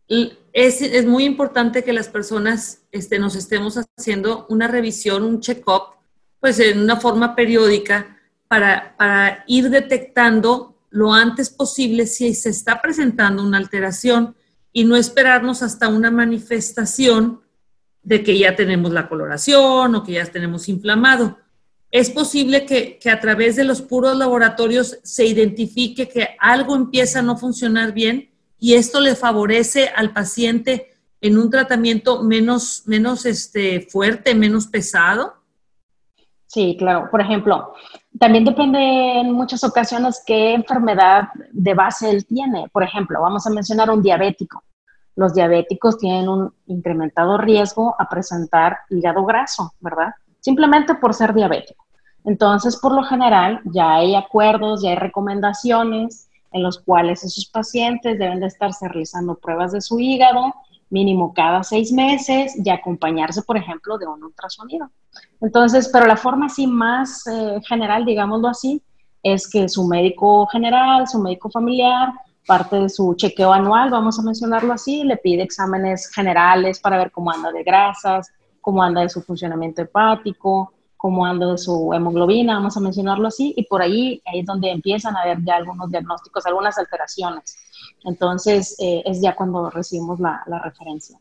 es, 0.08 0.82
es, 0.82 1.06
muy 1.06 1.24
importante 1.24 1.82
que 1.82 1.92
las 1.92 2.08
personas 2.08 2.82
este, 2.92 3.18
nos 3.18 3.36
estemos 3.36 3.78
haciendo 3.96 4.46
una 4.48 4.68
revisión, 4.68 5.22
un 5.22 5.40
check-up, 5.40 5.94
pues 6.40 6.60
en 6.60 6.80
una 6.80 6.96
forma 6.96 7.34
periódica 7.34 8.18
para, 8.48 8.94
para 8.96 9.44
ir 9.46 9.70
detectando 9.70 10.76
lo 10.90 11.12
antes 11.12 11.50
posible 11.50 12.06
si 12.06 12.34
se 12.34 12.50
está 12.50 12.80
presentando 12.80 13.42
una 13.42 13.58
alteración 13.58 14.36
y 14.72 14.84
no 14.84 14.96
esperarnos 14.96 15.62
hasta 15.62 15.88
una 15.88 16.10
manifestación 16.10 17.40
de 18.02 18.22
que 18.22 18.38
ya 18.38 18.54
tenemos 18.54 18.92
la 18.92 19.08
coloración 19.08 19.94
o 19.94 20.04
que 20.04 20.12
ya 20.12 20.26
tenemos 20.26 20.68
inflamado. 20.68 21.38
Es 21.94 22.10
posible 22.10 22.66
que, 22.66 22.98
a 23.08 23.20
través 23.20 23.54
de 23.54 23.62
los 23.62 23.80
puros 23.80 24.16
laboratorios 24.16 24.98
se 25.04 25.26
identifique 25.26 26.08
que 26.08 26.30
algo 26.40 26.74
empieza 26.74 27.20
a 27.20 27.22
no 27.22 27.36
funcionar 27.36 27.92
bien 27.92 28.32
y 28.58 28.74
esto 28.74 28.98
le 28.98 29.14
favorece 29.14 29.90
al 29.94 30.12
paciente 30.12 30.88
en 31.20 31.38
un 31.38 31.50
tratamiento 31.50 32.24
menos, 32.24 32.82
menos 32.86 33.26
este, 33.26 33.82
fuerte, 33.82 34.34
menos 34.34 34.66
pesado? 34.66 35.34
Sí, 36.46 36.74
claro. 36.76 37.08
Por 37.12 37.20
ejemplo, 37.20 37.74
también 38.18 38.44
depende 38.44 39.20
en 39.20 39.30
muchas 39.30 39.62
ocasiones 39.62 40.20
qué 40.26 40.52
enfermedad 40.52 41.28
de 41.52 41.74
base 41.74 42.10
él 42.10 42.26
tiene. 42.26 42.68
Por 42.72 42.82
ejemplo, 42.82 43.20
vamos 43.22 43.46
a 43.46 43.50
mencionar 43.50 43.88
un 43.92 44.02
diabético. 44.02 44.64
Los 45.14 45.32
diabéticos 45.32 45.96
tienen 45.98 46.28
un 46.28 46.52
incrementado 46.66 47.38
riesgo 47.38 47.94
a 47.96 48.08
presentar 48.08 48.78
hígado 48.90 49.24
graso, 49.24 49.74
¿verdad? 49.78 50.12
Simplemente 50.40 50.96
por 50.96 51.14
ser 51.14 51.32
diabético. 51.32 51.83
Entonces, 52.24 52.76
por 52.76 52.92
lo 52.94 53.02
general, 53.02 53.60
ya 53.64 53.94
hay 53.94 54.14
acuerdos, 54.14 54.82
ya 54.82 54.90
hay 54.90 54.96
recomendaciones 54.96 56.28
en 56.52 56.62
los 56.62 56.78
cuales 56.78 57.22
esos 57.24 57.46
pacientes 57.46 58.18
deben 58.18 58.40
de 58.40 58.46
estarse 58.46 58.88
realizando 58.88 59.34
pruebas 59.34 59.72
de 59.72 59.80
su 59.80 59.98
hígado 59.98 60.54
mínimo 60.90 61.34
cada 61.34 61.62
seis 61.64 61.92
meses 61.92 62.54
y 62.64 62.70
acompañarse, 62.70 63.42
por 63.42 63.56
ejemplo, 63.56 63.98
de 63.98 64.06
un 64.06 64.22
ultrasonido. 64.22 64.90
Entonces, 65.40 65.90
pero 65.92 66.06
la 66.06 66.16
forma 66.16 66.46
así 66.46 66.66
más 66.66 67.26
eh, 67.26 67.60
general, 67.66 68.04
digámoslo 68.04 68.48
así, 68.48 68.80
es 69.22 69.50
que 69.50 69.68
su 69.68 69.86
médico 69.88 70.46
general, 70.46 71.08
su 71.08 71.18
médico 71.18 71.50
familiar, 71.50 72.12
parte 72.46 72.76
de 72.76 72.88
su 72.88 73.14
chequeo 73.14 73.52
anual, 73.52 73.90
vamos 73.90 74.18
a 74.18 74.22
mencionarlo 74.22 74.72
así, 74.72 75.02
le 75.02 75.16
pide 75.16 75.42
exámenes 75.42 76.10
generales 76.12 76.78
para 76.78 76.98
ver 76.98 77.10
cómo 77.10 77.30
anda 77.30 77.50
de 77.50 77.64
grasas, 77.64 78.30
cómo 78.60 78.82
anda 78.82 79.00
de 79.00 79.08
su 79.08 79.22
funcionamiento 79.22 79.82
hepático, 79.82 80.73
cómo 81.04 81.26
ando 81.26 81.58
su 81.58 81.92
hemoglobina, 81.92 82.54
vamos 82.54 82.78
a 82.78 82.80
mencionarlo 82.80 83.28
así, 83.28 83.52
y 83.58 83.64
por 83.64 83.82
ahí, 83.82 84.22
ahí 84.24 84.40
es 84.40 84.46
donde 84.46 84.70
empiezan 84.70 85.14
a 85.14 85.20
haber 85.20 85.44
ya 85.44 85.56
algunos 85.56 85.90
diagnósticos, 85.90 86.46
algunas 86.46 86.78
alteraciones. 86.78 87.58
Entonces, 88.04 88.74
eh, 88.78 89.02
es 89.04 89.20
ya 89.20 89.36
cuando 89.36 89.68
recibimos 89.68 90.18
la, 90.18 90.42
la 90.46 90.60
referencia. 90.60 91.18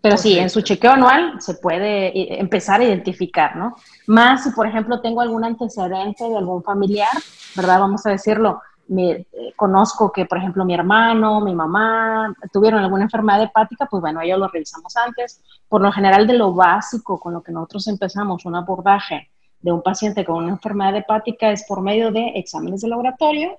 Pero 0.00 0.16
sí, 0.16 0.38
en 0.38 0.48
su 0.48 0.62
chequeo 0.62 0.92
anual 0.92 1.42
se 1.42 1.52
puede 1.52 2.06
eh, 2.06 2.40
empezar 2.40 2.80
a 2.80 2.84
identificar, 2.84 3.54
¿no? 3.54 3.76
Más 4.06 4.44
si, 4.44 4.50
por 4.52 4.66
ejemplo, 4.66 5.02
tengo 5.02 5.20
algún 5.20 5.44
antecedente 5.44 6.26
de 6.26 6.38
algún 6.38 6.62
familiar, 6.62 7.12
¿verdad? 7.54 7.80
Vamos 7.80 8.06
a 8.06 8.12
decirlo, 8.12 8.62
me, 8.88 9.10
eh, 9.10 9.26
conozco 9.56 10.12
que, 10.12 10.26
por 10.26 10.38
ejemplo, 10.38 10.64
mi 10.64 10.74
hermano, 10.74 11.40
mi 11.40 11.54
mamá 11.54 12.34
tuvieron 12.52 12.80
alguna 12.80 13.04
enfermedad 13.04 13.42
hepática, 13.42 13.86
pues 13.86 14.00
bueno, 14.00 14.20
ellos 14.20 14.38
lo 14.38 14.48
revisamos 14.48 14.96
antes. 14.96 15.40
Por 15.68 15.80
lo 15.80 15.90
general, 15.92 16.26
de 16.26 16.34
lo 16.34 16.52
básico 16.52 17.18
con 17.18 17.34
lo 17.34 17.42
que 17.42 17.52
nosotros 17.52 17.86
empezamos 17.88 18.44
un 18.44 18.56
abordaje 18.56 19.30
de 19.60 19.72
un 19.72 19.82
paciente 19.82 20.24
con 20.24 20.36
una 20.36 20.52
enfermedad 20.52 20.96
hepática 20.96 21.52
es 21.52 21.64
por 21.64 21.80
medio 21.80 22.10
de 22.10 22.32
exámenes 22.34 22.80
de 22.80 22.88
laboratorio 22.88 23.58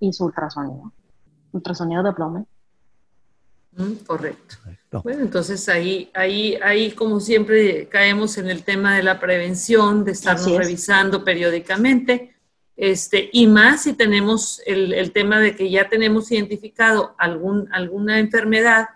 y 0.00 0.12
su 0.12 0.24
ultrasonido, 0.24 0.92
ultrasonido 1.52 2.02
de 2.02 2.08
abdomen. 2.08 2.46
Mm, 3.76 4.04
correcto. 4.06 4.56
Bueno, 5.02 5.22
entonces 5.22 5.68
ahí, 5.68 6.10
ahí, 6.14 6.56
ahí, 6.62 6.92
como 6.92 7.18
siempre, 7.20 7.88
caemos 7.88 8.38
en 8.38 8.48
el 8.48 8.62
tema 8.62 8.96
de 8.96 9.02
la 9.02 9.18
prevención, 9.18 10.04
de 10.04 10.12
estarnos 10.12 10.56
revisando 10.56 11.24
periódicamente 11.24 12.33
este, 12.76 13.30
y 13.32 13.46
más 13.46 13.82
si 13.82 13.92
tenemos 13.92 14.60
el, 14.66 15.12
tema 15.12 15.38
de 15.38 15.54
que 15.54 15.70
ya 15.70 15.88
tenemos 15.88 16.30
identificado 16.32 17.14
algún, 17.18 17.68
alguna 17.72 18.18
enfermedad 18.18 18.88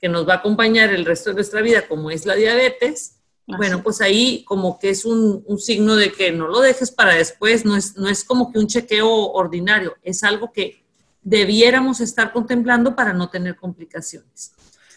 que 0.00 0.08
nos 0.08 0.28
va 0.28 0.34
a 0.34 0.36
acompañar 0.36 0.92
el 0.92 1.06
resto 1.06 1.30
de 1.30 1.36
nuestra 1.36 1.62
vida, 1.62 1.88
como 1.88 2.10
es 2.10 2.26
la 2.26 2.34
diabetes, 2.34 3.20
bueno, 3.46 3.82
pues 3.82 4.00
ahí 4.00 4.42
como 4.46 4.78
que 4.78 4.90
es 4.90 5.04
un, 5.04 5.44
signo 5.58 5.96
de 5.96 6.12
que 6.12 6.32
no 6.32 6.48
lo 6.48 6.60
dejes 6.60 6.90
para 6.90 7.14
después, 7.14 7.64
no 7.64 7.76
es, 7.76 7.96
no 7.96 8.08
es 8.08 8.24
como 8.24 8.50
que 8.52 8.58
un 8.58 8.66
chequeo 8.66 9.32
ordinario, 9.32 9.96
es 10.02 10.24
algo 10.24 10.52
que 10.52 10.84
debiéramos 11.22 12.00
estar 12.00 12.32
contemplando 12.32 12.94
para 12.94 13.12
no 13.12 13.28
tener 13.28 13.56
complicaciones. 13.56 14.52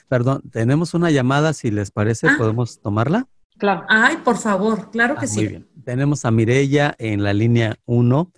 Perdón, 0.07 0.41
tenemos 0.51 0.93
una 0.93 1.11
llamada, 1.11 1.53
si 1.53 1.71
les 1.71 1.91
parece, 1.91 2.27
ah. 2.27 2.35
¿podemos 2.37 2.79
tomarla? 2.79 3.27
Claro. 3.57 3.83
Ay, 3.87 4.17
por 4.23 4.37
favor, 4.37 4.91
claro 4.91 5.15
que 5.15 5.25
ah, 5.25 5.27
sí. 5.27 5.39
Muy 5.39 5.47
bien. 5.47 5.67
Tenemos 5.83 6.25
a 6.25 6.31
Mirella 6.31 6.95
en 6.99 7.23
la 7.23 7.33
línea 7.33 7.75
1. 7.85 8.31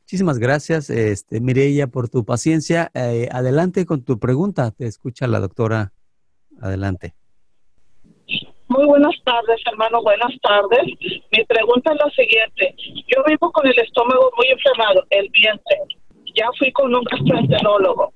Muchísimas 0.00 0.38
gracias, 0.38 0.90
este, 0.90 1.40
Mireya, 1.40 1.86
por 1.86 2.08
tu 2.08 2.24
paciencia. 2.24 2.90
Eh, 2.94 3.28
adelante 3.30 3.86
con 3.86 4.04
tu 4.04 4.18
pregunta. 4.18 4.72
Te 4.72 4.86
escucha 4.86 5.26
la 5.28 5.38
doctora. 5.38 5.92
Adelante. 6.60 7.14
Muy 8.68 8.86
buenas 8.86 9.14
tardes, 9.24 9.60
hermano. 9.70 10.02
Buenas 10.02 10.32
tardes. 10.42 10.84
Mi 11.30 11.44
pregunta 11.44 11.92
es 11.92 11.98
la 11.98 12.10
siguiente. 12.10 12.74
Yo 13.06 13.22
vivo 13.26 13.50
con 13.52 13.66
el 13.66 13.78
estómago 13.78 14.30
muy 14.36 14.46
inflamado, 14.50 15.06
el 15.10 15.28
vientre. 15.30 15.76
Ya 16.34 16.46
fui 16.58 16.72
con 16.72 16.94
un 16.94 17.04
gastroenterólogo 17.04 18.12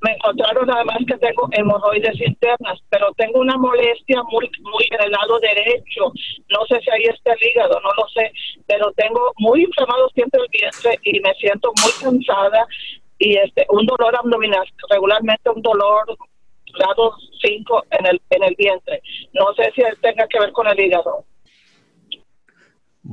me 0.00 0.12
encontraron 0.12 0.70
además 0.70 0.98
que 1.06 1.16
tengo 1.18 1.48
hemorroides 1.52 2.20
internas, 2.20 2.78
pero 2.88 3.12
tengo 3.16 3.40
una 3.40 3.56
molestia 3.56 4.22
muy, 4.30 4.48
muy 4.62 4.84
en 4.90 5.04
el 5.04 5.10
lado 5.10 5.40
derecho. 5.40 6.12
No 6.50 6.64
sé 6.66 6.80
si 6.80 6.90
ahí 6.90 7.04
está 7.04 7.32
el 7.32 7.48
hígado, 7.48 7.80
no 7.80 7.90
lo 7.94 8.08
sé, 8.08 8.30
pero 8.66 8.92
tengo 8.92 9.32
muy 9.38 9.64
inflamado 9.64 10.08
siempre 10.10 10.40
el 10.40 10.48
vientre 10.50 10.98
y 11.02 11.20
me 11.20 11.34
siento 11.34 11.72
muy 11.76 11.92
cansada 11.94 12.66
y 13.18 13.36
este 13.36 13.66
un 13.70 13.86
dolor 13.86 14.14
abdominal, 14.14 14.64
regularmente 14.90 15.50
un 15.50 15.62
dolor 15.62 16.16
grado 16.78 17.14
5 17.42 17.84
en 17.98 18.06
el, 18.06 18.22
en 18.30 18.42
el 18.44 18.54
vientre. 18.56 19.02
No 19.32 19.52
sé 19.54 19.72
si 19.74 19.82
tenga 20.00 20.28
que 20.28 20.38
ver 20.38 20.52
con 20.52 20.68
el 20.68 20.78
hígado. 20.78 21.24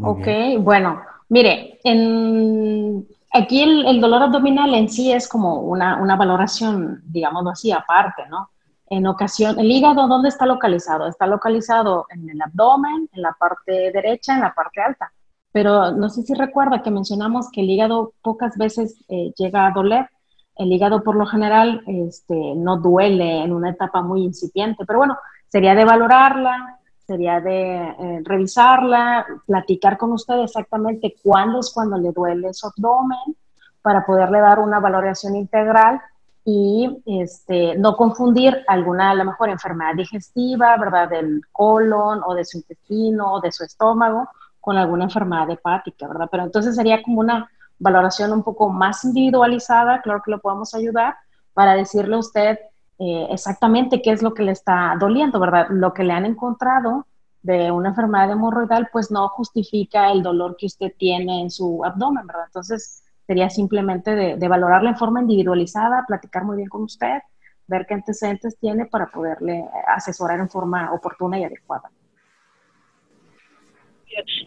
ok, 0.04 0.28
bueno, 0.60 1.02
mire, 1.30 1.80
en 1.84 3.08
Aquí 3.38 3.62
el, 3.62 4.00
dolor 4.00 4.24
abdominal 4.24 4.74
en 4.74 4.88
sí 4.88 5.12
es 5.12 5.28
como 5.28 5.60
una, 5.60 6.16
valoración, 6.16 7.02
digámoslo 7.04 7.50
así, 7.50 7.70
aparte, 7.70 8.24
¿no? 8.30 8.50
En 8.90 9.06
ocasión, 9.08 9.60
el 9.60 9.70
hígado, 9.70 10.08
¿dónde 10.08 10.30
está 10.30 10.46
localizado? 10.46 11.06
Está 11.06 11.28
localizado 11.28 12.06
en 12.12 12.30
el 12.30 12.42
abdomen, 12.42 13.10
en 13.12 13.22
la 13.22 13.34
parte 13.38 13.92
derecha, 13.92 14.36
en 14.36 14.40
la 14.40 14.54
parte 14.54 14.80
alta. 14.80 15.12
Pero 15.52 15.92
no 15.92 16.10
sé 16.10 16.22
si 16.24 16.34
recuerda 16.34 16.82
que 16.82 16.92
mencionamos 16.92 17.52
que 17.52 17.60
el 17.60 17.70
hígado 17.70 18.14
pocas 18.22 18.56
veces 18.58 19.04
eh, 19.10 19.34
llega 19.38 19.68
a 19.68 19.72
doler. 19.72 20.10
El 20.56 20.72
hígado 20.72 21.04
por 21.04 21.18
lo 21.18 21.26
general 21.26 21.84
este, 21.88 22.54
no 22.56 22.78
duele 22.78 23.44
en 23.44 23.52
una 23.52 23.72
etapa 23.72 24.02
muy 24.02 24.24
incipiente, 24.24 24.86
pero 24.86 25.00
bueno, 25.00 25.18
sería 25.50 25.76
de 25.76 25.84
valorarla, 25.84 26.80
sería 27.06 27.40
de 27.40 27.76
eh, 27.76 28.22
revisarla, 28.24 29.26
platicar 29.46 29.98
con 29.98 30.12
usted 30.14 30.40
exactamente 30.42 31.16
cuándo 31.24 31.60
es 31.60 31.72
cuando 31.74 31.98
le 31.98 32.12
duele 32.12 32.54
su 32.54 32.68
abdomen 32.68 33.36
para 33.82 34.06
poderle 34.06 34.40
dar 34.40 34.60
una 34.60 34.80
valoración 34.80 35.36
integral 35.36 36.02
y 36.44 37.02
este, 37.06 37.76
no 37.78 37.96
confundir 37.96 38.64
alguna, 38.68 39.12
a 39.12 39.16
lo 39.16 39.26
mejor, 39.26 39.50
enfermedad 39.50 39.96
digestiva, 39.96 40.78
¿verdad? 40.78 41.10
Del 41.10 41.42
colon 41.52 42.22
o 42.26 42.36
de 42.36 42.46
su 42.46 42.58
intestino 42.58 43.34
o 43.34 43.42
de 43.42 43.52
su 43.52 43.64
estómago 43.64 44.30
con 44.60 44.78
alguna 44.78 45.06
enfermedad 45.06 45.50
hepática, 45.50 46.08
¿verdad? 46.08 46.28
Pero 46.32 46.44
entonces 46.44 46.76
sería 46.76 47.02
como 47.04 47.20
una 47.20 47.50
valoración 47.80 48.32
un 48.32 48.44
poco 48.44 48.70
más 48.70 49.04
individualizada, 49.04 50.02
claro 50.02 50.22
que 50.24 50.32
lo 50.32 50.40
podemos 50.40 50.74
ayudar, 50.74 51.16
para 51.54 51.74
decirle 51.74 52.16
a 52.16 52.20
usted 52.20 52.60
eh, 53.00 53.28
exactamente 53.32 54.02
qué 54.02 54.12
es 54.12 54.22
lo 54.22 54.34
que 54.34 54.44
le 54.44 54.52
está 54.52 54.96
doliendo, 55.00 55.40
¿verdad? 55.40 55.68
Lo 55.70 55.94
que 55.94 56.04
le 56.04 56.14
han 56.14 56.26
encontrado 56.26 57.06
de 57.42 57.72
una 57.72 57.90
enfermedad 57.90 58.32
hemorroidal, 58.32 58.90
pues 58.92 59.12
no 59.12 59.28
justifica 59.30 60.12
el 60.12 60.24
dolor 60.24 60.56
que 60.58 60.66
usted 60.66 60.94
tiene 60.98 61.42
en 61.42 61.52
su 61.52 61.84
abdomen, 61.86 62.26
¿verdad? 62.26 62.46
Entonces, 62.48 63.04
sería 63.28 63.50
simplemente 63.50 64.16
de, 64.16 64.38
de 64.38 64.48
valorarla 64.48 64.92
en 64.92 64.98
forma 64.98 65.22
individualizada, 65.22 66.06
platicar 66.08 66.44
muy 66.44 66.58
bien 66.58 66.70
con 66.70 66.84
usted, 66.84 67.20
ver 67.68 67.86
qué 67.88 67.96
antecedentes 67.96 68.58
tiene 68.60 68.86
para 68.86 69.08
poderle 69.08 69.66
asesorar 69.88 70.40
en 70.40 70.50
forma 70.50 70.92
oportuna 70.94 71.40
y 71.40 71.44
adecuada. 71.44 71.90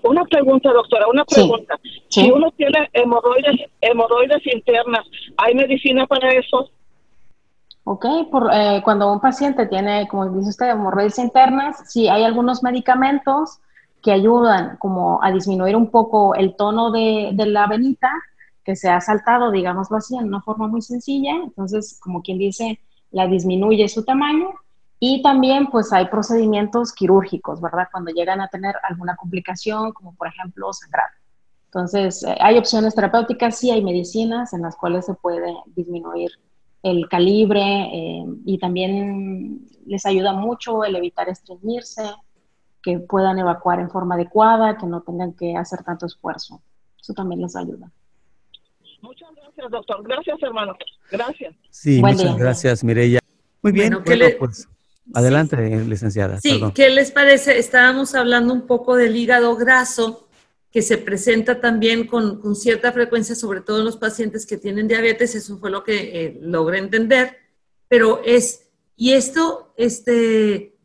Una 0.02 0.25
pregunta, 0.25 0.73
doctora, 0.73 1.07
una 1.09 1.25
pregunta. 1.25 1.78
Si 2.09 2.31
uno 2.31 2.50
tiene 2.52 2.88
hemorroides, 2.93 3.69
hemorroides 3.81 4.47
internas, 4.47 5.05
¿hay 5.37 5.55
medicina 5.55 6.07
para 6.07 6.31
eso? 6.31 6.71
Ok, 7.90 8.04
por, 8.30 8.50
eh, 8.52 8.83
cuando 8.85 9.11
un 9.11 9.18
paciente 9.18 9.64
tiene, 9.64 10.07
como 10.09 10.28
dice 10.28 10.50
usted, 10.50 10.68
hemorroides 10.68 11.18
internas, 11.18 11.90
sí 11.90 12.07
hay 12.07 12.23
algunos 12.23 12.62
medicamentos 12.62 13.61
que 14.02 14.12
ayudan 14.12 14.76
como 14.76 15.25
a 15.25 15.32
disminuir 15.32 15.75
un 15.75 15.91
poco 15.91 16.34
el 16.34 16.54
tono 16.54 16.91
de, 16.91 17.30
de 17.32 17.47
la 17.47 17.67
venita 17.67 18.10
que 18.62 18.76
se 18.76 18.91
ha 18.91 19.00
saltado, 19.00 19.50
digámoslo 19.50 19.97
así, 19.97 20.19
en 20.19 20.26
una 20.26 20.43
forma 20.43 20.69
muy 20.69 20.82
sencilla. 20.82 21.32
Entonces, 21.43 21.99
como 22.02 22.21
quien 22.21 22.36
dice, 22.36 22.78
la 23.10 23.26
disminuye 23.26 23.89
su 23.89 24.04
tamaño. 24.04 24.50
Y 25.00 25.23
también, 25.23 25.69
pues, 25.69 25.91
hay 25.91 26.08
procedimientos 26.08 26.93
quirúrgicos, 26.93 27.58
¿verdad? 27.62 27.89
Cuando 27.91 28.10
llegan 28.10 28.43
a 28.43 28.49
tener 28.49 28.75
alguna 28.82 29.17
complicación, 29.17 29.93
como 29.93 30.15
por 30.15 30.28
ejemplo 30.28 30.71
sangrado. 30.75 31.15
Entonces, 31.69 32.23
eh, 32.23 32.36
hay 32.39 32.58
opciones 32.58 32.95
terapéuticas, 32.95 33.56
sí 33.56 33.71
hay 33.71 33.82
medicinas 33.82 34.52
en 34.52 34.60
las 34.60 34.76
cuales 34.76 35.06
se 35.06 35.15
puede 35.15 35.56
disminuir 35.75 36.32
el 36.82 37.08
calibre 37.08 37.60
eh, 37.60 38.25
y 38.45 38.58
también 38.58 39.67
les 39.86 40.06
ayuda 40.06 40.32
mucho 40.32 40.84
el 40.84 40.97
evitar 40.97 41.28
estreñirse, 41.28 42.02
que 42.82 42.99
puedan 42.99 43.38
evacuar 43.38 43.80
en 43.80 43.91
forma 43.91 44.14
adecuada, 44.14 44.76
que 44.78 44.86
no 44.86 45.02
tengan 45.02 45.32
que 45.32 45.56
hacer 45.56 45.82
tanto 45.82 46.06
esfuerzo. 46.06 46.62
Eso 47.00 47.12
también 47.14 47.41
les 47.41 47.56
ayuda. 47.56 47.91
Muchas 49.00 49.28
gracias, 49.34 49.71
doctor. 49.71 50.02
Gracias, 50.02 50.43
hermano. 50.43 50.76
Gracias. 51.10 51.54
Sí, 51.71 52.00
muchas 52.00 52.36
gracias, 52.36 52.84
Mireya. 52.84 53.21
Muy 53.62 53.73
bien, 53.73 53.99
bueno, 54.04 54.26
pues 54.38 54.69
adelante, 55.14 55.56
licenciada. 55.84 56.41
Sí, 56.41 56.60
¿qué 56.75 56.91
les 56.91 57.10
parece? 57.10 57.58
Estábamos 57.58 58.14
hablando 58.14 58.52
un 58.52 58.67
poco 58.67 58.95
del 58.95 59.17
hígado 59.17 59.56
graso 59.56 60.27
que 60.78 60.82
se 60.82 60.99
presenta 60.99 61.60
también 61.60 62.06
con, 62.06 62.54
cierta 62.54 62.93
frecuencia, 62.93 63.34
sobre 63.34 63.62
todo 63.62 63.80
en 63.80 63.84
los 63.84 63.97
pacientes 63.97 64.47
que 64.47 64.58
tienen 64.58 64.86
diabetes, 64.86 65.34
eso 65.34 65.58
fue 65.58 65.73
lo 65.73 65.82
que 65.82 65.97
eh, 65.97 66.38
logré 66.41 66.78
entender, 66.78 67.36
pero 67.88 68.23
es, 68.25 68.69
¿y 68.95 69.14
esto, 69.14 69.75
este, 69.76 70.76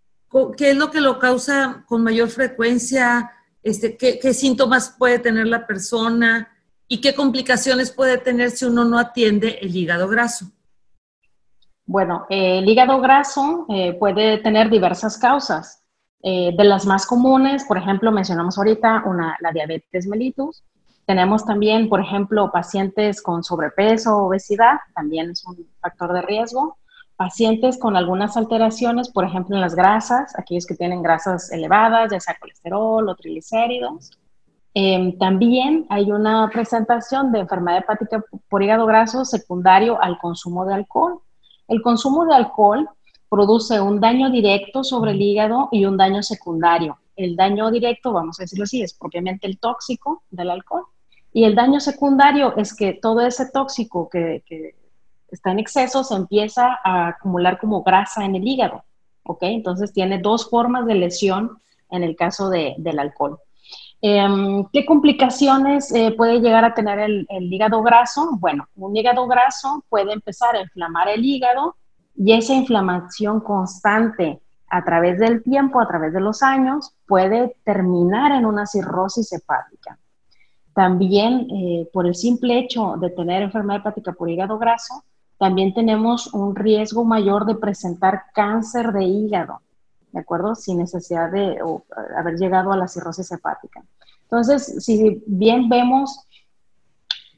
qué 0.58 0.72
es 0.72 0.78
lo 0.78 0.90
que 0.90 1.00
lo 1.00 1.20
causa 1.20 1.86
con 1.88 2.02
mayor 2.02 2.32
frecuencia? 2.32 3.34
Este, 3.62 3.96
¿qué, 3.96 4.18
¿Qué 4.18 4.34
síntomas 4.34 4.96
puede 4.98 5.20
tener 5.20 5.46
la 5.46 5.68
persona? 5.68 6.52
¿Y 6.88 7.00
qué 7.00 7.14
complicaciones 7.14 7.92
puede 7.92 8.18
tener 8.18 8.50
si 8.50 8.66
uno 8.66 8.86
no 8.86 8.98
atiende 8.98 9.60
el 9.62 9.76
hígado 9.76 10.08
graso? 10.08 10.48
Bueno, 11.86 12.26
el 12.32 12.68
hígado 12.68 13.00
graso 13.00 13.68
eh, 13.70 13.94
puede 13.94 14.40
tener 14.40 14.72
diversas 14.72 15.20
causas. 15.20 15.83
Eh, 16.26 16.54
de 16.56 16.64
las 16.64 16.86
más 16.86 17.06
comunes, 17.06 17.66
por 17.66 17.78
ejemplo, 17.78 18.10
mencionamos 18.10 18.58
ahorita 18.58 19.04
una, 19.06 19.36
la 19.42 19.52
diabetes 19.52 20.08
mellitus. 20.08 20.64
Tenemos 21.06 21.46
también, 21.46 21.90
por 21.90 22.00
ejemplo, 22.00 22.50
pacientes 22.50 23.22
con 23.22 23.44
sobrepeso 23.44 24.20
obesidad, 24.20 24.78
también 24.96 25.32
es 25.32 25.46
un 25.46 25.68
factor 25.82 26.14
de 26.14 26.22
riesgo. 26.22 26.78
Pacientes 27.18 27.78
con 27.78 27.98
algunas 27.98 28.38
alteraciones, 28.38 29.10
por 29.10 29.26
ejemplo, 29.26 29.56
en 29.56 29.62
las 29.62 29.76
grasas, 29.76 30.34
aquellos 30.40 30.66
que 30.66 30.76
tienen 30.76 31.04
grasas 31.04 31.52
elevadas, 31.52 32.10
ya 32.12 32.22
sea 32.22 32.38
colesterol 32.40 33.08
o 33.08 33.16
triglicéridos. 33.16 34.12
Em, 34.74 35.18
también 35.18 35.86
hay 35.90 36.10
una 36.10 36.50
presentación 36.50 37.34
de 37.34 37.40
enfermedad 37.40 37.80
hepática 37.80 38.24
por 38.50 38.64
hígado 38.64 38.86
graso 38.86 39.26
secundario 39.26 40.02
al 40.02 40.18
consumo 40.20 40.66
de 40.66 40.74
alcohol. 40.74 41.20
El 41.68 41.82
consumo 41.82 42.26
de 42.26 42.34
alcohol 42.34 42.90
produce 43.34 43.82
un 43.82 44.00
daño 44.00 44.30
directo 44.30 44.84
sobre 44.84 45.10
el 45.10 45.20
hígado 45.20 45.68
y 45.72 45.86
un 45.86 45.98
daño 45.98 46.22
secundario. 46.22 47.00
El 47.16 47.36
daño 47.36 47.72
directo, 47.72 48.14
vamos 48.14 48.40
a 48.40 48.44
decirlo 48.44 48.66
así, 48.66 48.84
es 48.84 48.94
propiamente 48.94 49.48
el 49.48 49.58
tóxico 49.58 50.22
del 50.30 50.52
alcohol. 50.52 50.84
Y 51.32 51.46
el 51.46 51.56
daño 51.56 51.80
secundario 51.80 52.56
es 52.58 52.76
que 52.76 52.94
todo 52.94 53.22
ese 53.22 53.50
tóxico 53.50 54.08
que, 54.08 54.44
está 55.32 55.50
en 55.50 55.58
exceso 55.58 56.04
se 56.04 56.14
empieza 56.14 56.78
a 56.84 57.08
acumular 57.08 57.60
como 57.60 57.82
grasa 57.82 58.24
en 58.24 58.36
el 58.36 58.48
hígado. 58.48 58.84
¿Ok? 59.24 59.40
Entonces 59.42 59.92
tiene 59.92 60.20
dos 60.20 60.48
formas 60.48 60.86
de 60.86 60.94
lesión 60.94 61.58
en 61.90 62.04
el 62.04 62.16
caso 62.16 62.52
del 62.52 63.00
alcohol. 63.00 63.40
Em, 64.00 64.64
¿Qué 64.72 64.86
complicaciones 64.86 65.92
eh, 65.92 66.12
puede 66.16 66.40
llegar 66.40 66.66
a 66.66 66.76
tener 66.76 67.00
el, 67.00 67.26
el, 67.30 67.52
hígado 67.52 67.82
graso? 67.82 68.38
Bueno, 68.38 68.68
un 68.76 68.96
hígado 68.96 69.26
graso 69.26 69.84
puede 69.90 70.14
empezar 70.14 70.56
a 70.56 70.62
inflamar 70.62 71.08
el 71.08 71.26
hígado 71.26 71.78
y 72.16 72.34
esa 72.34 72.54
inflamación 72.54 73.40
constante 73.40 74.42
a 74.68 74.84
través 74.84 75.20
del 75.20 75.44
tiempo, 75.44 75.80
a 75.80 75.88
través 75.88 76.14
de 76.14 76.22
los 76.22 76.42
años, 76.42 76.94
puede 77.08 77.56
terminar 77.64 78.32
en 78.32 78.46
una 78.46 78.66
cirrosis 78.66 79.32
hepática. 79.34 79.98
También 80.74 81.48
eh, 81.52 81.90
por 81.94 82.08
el 82.08 82.16
simple 82.16 82.58
hecho 82.58 82.96
de 82.98 83.12
tener 83.12 83.44
enfermedad 83.44 83.82
hepática 83.82 84.14
por 84.14 84.30
hígado 84.30 84.58
graso, 84.58 85.04
también 85.38 85.74
tenemos 85.74 86.34
un 86.34 86.56
riesgo 86.56 87.06
mayor 87.06 87.46
de 87.46 87.56
presentar 87.56 88.24
cáncer 88.34 88.92
de 88.94 89.04
hígado, 89.04 89.62
¿de 90.12 90.20
acuerdo? 90.22 90.56
Sin 90.56 90.78
necesidad 90.78 91.32
de 91.32 91.60
haber 92.18 92.36
llegado 92.36 92.72
a 92.72 92.78
la 92.78 92.88
cirrosis 92.88 93.32
hepática. 93.32 93.84
Entonces, 94.24 94.84
si 94.84 95.22
bien 95.28 95.70
vemos 95.70 96.28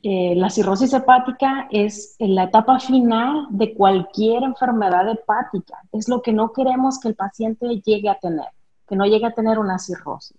eh, 0.07 0.35
la 0.35 0.51
cirrosis 0.51 0.93
hepática 0.93 1.67
es 1.71 2.15
la 2.19 2.43
etapa 2.43 2.79
final 2.79 3.47
de 3.49 3.73
cualquier 3.73 4.43
enfermedad 4.43 5.09
hepática. 5.09 5.79
Es 5.91 6.07
lo 6.07 6.21
que 6.21 6.31
no 6.31 6.51
queremos 6.51 6.99
que 6.99 7.07
el 7.07 7.15
paciente 7.15 7.81
llegue 7.83 8.07
a 8.07 8.19
tener, 8.19 8.45
que 8.87 8.95
no 8.95 9.05
llegue 9.05 9.25
a 9.25 9.33
tener 9.33 9.57
una 9.57 9.79
cirrosis. 9.79 10.37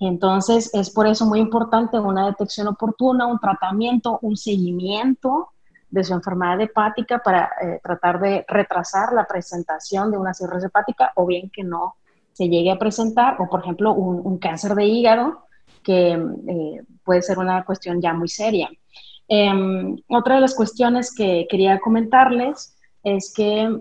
Entonces, 0.00 0.74
es 0.74 0.90
por 0.90 1.06
eso 1.06 1.26
muy 1.26 1.38
importante 1.38 1.96
una 2.00 2.26
detección 2.26 2.66
oportuna, 2.66 3.28
un 3.28 3.38
tratamiento, 3.38 4.18
un 4.20 4.36
seguimiento 4.36 5.50
de 5.88 6.02
su 6.02 6.14
enfermedad 6.14 6.60
hepática 6.60 7.20
para 7.20 7.52
eh, 7.62 7.78
tratar 7.84 8.18
de 8.18 8.44
retrasar 8.48 9.12
la 9.12 9.26
presentación 9.26 10.10
de 10.10 10.18
una 10.18 10.34
cirrosis 10.34 10.64
hepática 10.64 11.12
o 11.14 11.24
bien 11.24 11.50
que 11.50 11.62
no 11.62 11.94
se 12.32 12.48
llegue 12.48 12.72
a 12.72 12.80
presentar, 12.80 13.40
o 13.40 13.48
por 13.48 13.60
ejemplo 13.60 13.92
un, 13.92 14.38
cáncer 14.38 14.74
de 14.74 14.86
hígado, 14.86 15.44
que 15.82 16.12
eh, 16.12 16.82
puede 17.04 17.22
ser 17.22 17.38
una 17.38 17.64
cuestión 17.64 18.00
ya 18.00 18.14
muy 18.14 18.28
seria. 18.28 18.70
Em, 19.28 19.96
otra 20.08 20.36
de 20.36 20.40
las 20.42 20.54
cuestiones 20.54 21.14
que 21.14 21.46
quería 21.48 21.80
comentarles 21.80 22.76
es 23.02 23.32
que, 23.34 23.80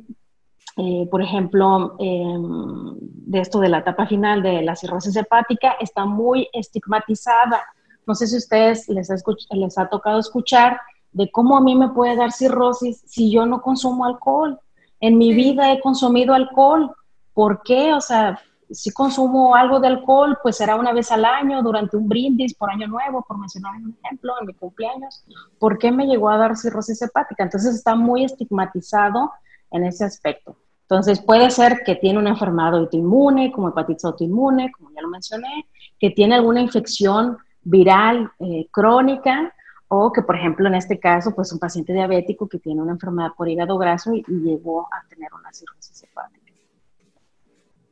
eh, 0.77 1.07
por 1.11 1.21
ejemplo, 1.21 1.95
em, 1.99 2.95
de 2.99 3.39
esto 3.39 3.59
de 3.59 3.69
la 3.69 3.79
etapa 3.79 4.07
final 4.07 4.41
de 4.41 4.61
la 4.61 4.75
cirrosis 4.75 5.15
hepática 5.15 5.75
está 5.79 6.05
muy 6.05 6.47
estigmatizada. 6.53 7.63
No 8.05 8.15
sé 8.15 8.27
si 8.27 8.35
a 8.35 8.39
ustedes 8.39 8.89
les 8.89 9.09
les 9.51 9.77
ha 9.77 9.89
tocado 9.89 10.19
escuchar 10.19 10.79
de 11.11 11.29
cómo 11.31 11.57
a 11.57 11.61
mí 11.61 11.75
me 11.75 11.89
puede 11.89 12.15
dar 12.15 12.31
cirrosis 12.31 13.03
si 13.05 13.31
yo 13.31 13.45
no 13.45 13.61
consumo 13.61 14.05
alcohol. 14.05 14.59
En 14.99 15.17
mi 15.17 15.33
vida 15.33 15.71
he 15.71 15.81
consumido 15.81 16.33
alcohol. 16.33 16.95
¿Por 17.33 17.61
qué? 17.63 17.93
O 17.93 18.01
sea, 18.01 18.39
si 18.73 18.91
consumo 18.91 19.55
algo 19.55 19.79
de 19.79 19.87
alcohol, 19.87 20.37
pues 20.41 20.57
será 20.57 20.75
una 20.75 20.93
vez 20.93 21.11
al 21.11 21.25
año, 21.25 21.61
durante 21.61 21.97
un 21.97 22.07
brindis, 22.07 22.53
por 22.53 22.69
año 22.69 22.87
nuevo, 22.87 23.23
por 23.27 23.37
mencionar 23.37 23.75
un 23.75 23.97
ejemplo, 24.03 24.33
en 24.39 24.47
mi 24.47 24.53
cumpleaños. 24.53 25.23
¿Por 25.59 25.77
qué 25.77 25.91
me 25.91 26.05
llegó 26.05 26.29
a 26.29 26.37
dar 26.37 26.55
cirrosis 26.55 27.01
hepática? 27.01 27.43
Entonces 27.43 27.75
está 27.75 27.95
muy 27.95 28.23
estigmatizado 28.23 29.31
en 29.71 29.85
ese 29.85 30.05
aspecto. 30.05 30.55
Entonces 30.83 31.21
puede 31.21 31.49
ser 31.51 31.83
que 31.85 31.95
tiene 31.95 32.19
una 32.19 32.31
enfermedad 32.31 32.75
autoinmune, 32.75 33.51
como 33.51 33.69
hepatitis 33.69 34.05
autoinmune, 34.05 34.71
como 34.71 34.91
ya 34.91 35.01
lo 35.01 35.07
mencioné, 35.07 35.67
que 35.99 36.09
tiene 36.09 36.35
alguna 36.35 36.61
infección 36.61 37.37
viral 37.63 38.31
eh, 38.39 38.67
crónica, 38.71 39.53
o 39.93 40.09
que, 40.13 40.21
por 40.21 40.37
ejemplo, 40.37 40.67
en 40.69 40.75
este 40.75 40.99
caso, 40.99 41.35
pues 41.35 41.51
un 41.51 41.59
paciente 41.59 41.91
diabético 41.91 42.47
que 42.47 42.59
tiene 42.59 42.81
una 42.81 42.93
enfermedad 42.93 43.31
por 43.35 43.49
hígado 43.49 43.77
graso 43.77 44.13
y, 44.13 44.23
llegó 44.23 44.87
a 44.87 45.05
tener 45.09 45.29
una 45.33 45.51
cirrosis 45.51 46.03
hepática. 46.03 46.50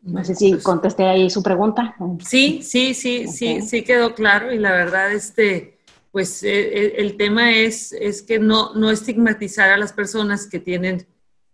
No 0.02 0.24
sé 0.24 0.36
si 0.36 0.52
pues 0.52 0.64
contesté 0.64 1.04
ahí 1.04 1.30
su 1.30 1.44
pregunta. 1.44 1.96
Sí, 2.26 2.62
sí, 2.64 2.94
sí, 2.94 3.28
sí, 3.28 3.62
sí 3.62 3.84
quedó 3.84 4.16
claro 4.16 4.54
y 4.54 4.58
la 4.58 4.72
verdad, 4.72 5.12
este, 5.12 5.80
pues 6.12 6.44
eh, 6.44 6.96
el, 6.98 7.18
tema 7.18 7.52
es, 7.52 7.94
es 7.94 8.22
que 8.22 8.40
no, 8.40 8.74
no 8.76 8.92
estigmatizar 8.92 9.72
a 9.72 9.78
las 9.78 9.94
personas 9.94 10.48
que 10.48 10.60
tienen, 10.60 11.06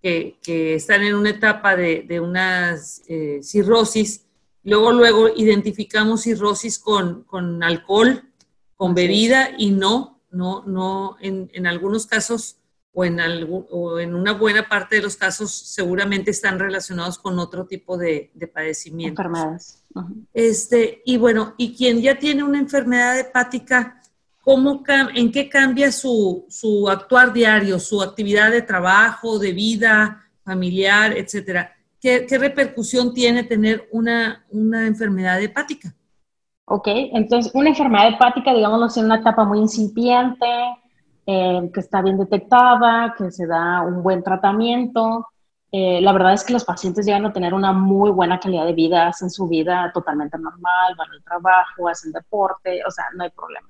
que, 0.01 0.37
que 0.43 0.75
están 0.75 1.01
en 1.03 1.15
una 1.15 1.31
etapa 1.31 1.75
de, 1.75 2.03
de 2.07 2.19
una 2.19 2.77
eh, 3.07 3.39
cirrosis. 3.41 4.25
Luego, 4.63 4.91
luego 4.91 5.29
identificamos 5.35 6.23
cirrosis 6.23 6.79
con, 6.79 7.23
con 7.23 7.63
alcohol, 7.63 8.23
con 8.75 8.93
bebida 8.93 9.51
y 9.57 9.71
no, 9.71 10.21
no, 10.31 10.63
no, 10.65 11.17
en, 11.19 11.49
en 11.53 11.67
algunos 11.67 12.05
casos 12.05 12.57
o 12.97 13.03
en, 13.03 13.19
o 13.19 13.99
en 13.99 14.15
una 14.15 14.31
buena 14.31 14.67
parte 14.67 14.95
de 14.95 15.01
los 15.01 15.17
casos 15.17 15.53
seguramente 15.53 16.31
están 16.31 16.57
relacionados 16.57 17.19
con 17.19 17.37
otro 17.37 17.65
tipo 17.65 17.97
de, 17.97 18.31
de 18.33 18.47
padecimientos. 18.47 19.25
Enfermedades. 19.25 19.83
Este, 20.33 21.01
y 21.05 21.17
bueno, 21.17 21.53
y 21.57 21.75
quien 21.75 22.01
ya 22.01 22.17
tiene 22.17 22.41
una 22.43 22.57
enfermedad 22.57 23.19
hepática, 23.19 24.01
¿cómo, 24.41 24.81
¿en 25.13 25.29
qué 25.29 25.49
cambia 25.49 25.91
su, 25.91 26.45
su 26.49 26.89
actuar 26.89 27.33
diario, 27.33 27.79
su 27.79 28.01
actividad 28.01 28.49
de 28.49 28.61
trabajo, 28.61 29.39
de 29.39 29.51
vida 29.51 30.23
familiar, 30.45 31.17
etcétera? 31.17 31.73
¿Qué, 31.99 32.25
qué 32.25 32.37
repercusión 32.37 33.13
tiene 33.13 33.43
tener 33.43 33.89
una, 33.91 34.45
una 34.51 34.87
enfermedad 34.87 35.41
hepática? 35.41 35.93
Ok, 36.67 36.87
entonces 36.87 37.51
una 37.53 37.69
enfermedad 37.69 38.09
hepática, 38.13 38.53
digamos, 38.53 38.95
en 38.95 39.05
una 39.05 39.17
etapa 39.17 39.43
muy 39.43 39.59
incipiente, 39.59 40.45
eh, 41.25 41.69
que 41.73 41.79
está 41.79 42.01
bien 42.01 42.17
detectada, 42.17 43.15
que 43.17 43.31
se 43.31 43.47
da 43.47 43.81
un 43.81 44.03
buen 44.03 44.23
tratamiento. 44.23 45.27
Eh, 45.71 45.99
la 46.01 46.13
verdad 46.13 46.33
es 46.33 46.43
que 46.43 46.53
los 46.53 46.63
pacientes 46.63 47.05
llegan 47.05 47.25
a 47.25 47.33
tener 47.33 47.53
una 47.53 47.73
muy 47.73 48.11
buena 48.11 48.39
calidad 48.39 48.65
de 48.65 48.73
vida, 48.73 49.07
hacen 49.07 49.29
su 49.29 49.47
vida 49.47 49.91
totalmente 49.93 50.37
normal, 50.37 50.95
van 50.97 51.11
al 51.11 51.23
trabajo, 51.23 51.87
hacen 51.87 52.11
deporte, 52.11 52.81
o 52.87 52.91
sea, 52.91 53.05
no 53.15 53.23
hay 53.23 53.31
problema. 53.31 53.67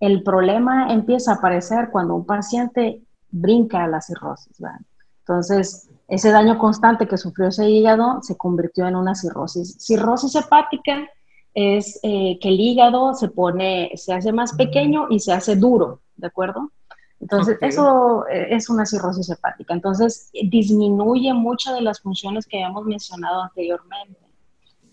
El 0.00 0.22
problema 0.22 0.92
empieza 0.92 1.32
a 1.32 1.34
aparecer 1.34 1.90
cuando 1.92 2.14
un 2.14 2.24
paciente 2.24 3.02
brinca 3.30 3.84
a 3.84 3.86
la 3.86 4.00
cirrosis, 4.00 4.58
¿verdad? 4.58 4.80
Entonces, 5.20 5.88
ese 6.08 6.32
daño 6.32 6.58
constante 6.58 7.06
que 7.06 7.16
sufrió 7.16 7.48
ese 7.48 7.70
hígado 7.70 8.20
se 8.22 8.36
convirtió 8.36 8.88
en 8.88 8.96
una 8.96 9.14
cirrosis. 9.14 9.76
Cirrosis 9.78 10.34
hepática 10.34 11.06
es 11.54 12.00
eh, 12.02 12.38
que 12.40 12.48
el 12.48 12.58
hígado 12.58 13.14
se 13.14 13.28
pone, 13.28 13.92
se 13.94 14.12
hace 14.12 14.32
más 14.32 14.54
pequeño 14.54 15.06
y 15.10 15.20
se 15.20 15.32
hace 15.32 15.54
duro, 15.54 16.00
¿de 16.20 16.26
acuerdo? 16.26 16.70
Entonces, 17.20 17.58
eso 17.60 18.26
eh, 18.28 18.48
es 18.50 18.70
una 18.70 18.86
cirrosis 18.86 19.28
hepática. 19.28 19.74
Entonces, 19.74 20.30
disminuye 20.32 21.34
muchas 21.34 21.74
de 21.74 21.82
las 21.82 22.00
funciones 22.00 22.46
que 22.46 22.56
habíamos 22.56 22.86
mencionado 22.86 23.42
anteriormente. 23.42 24.18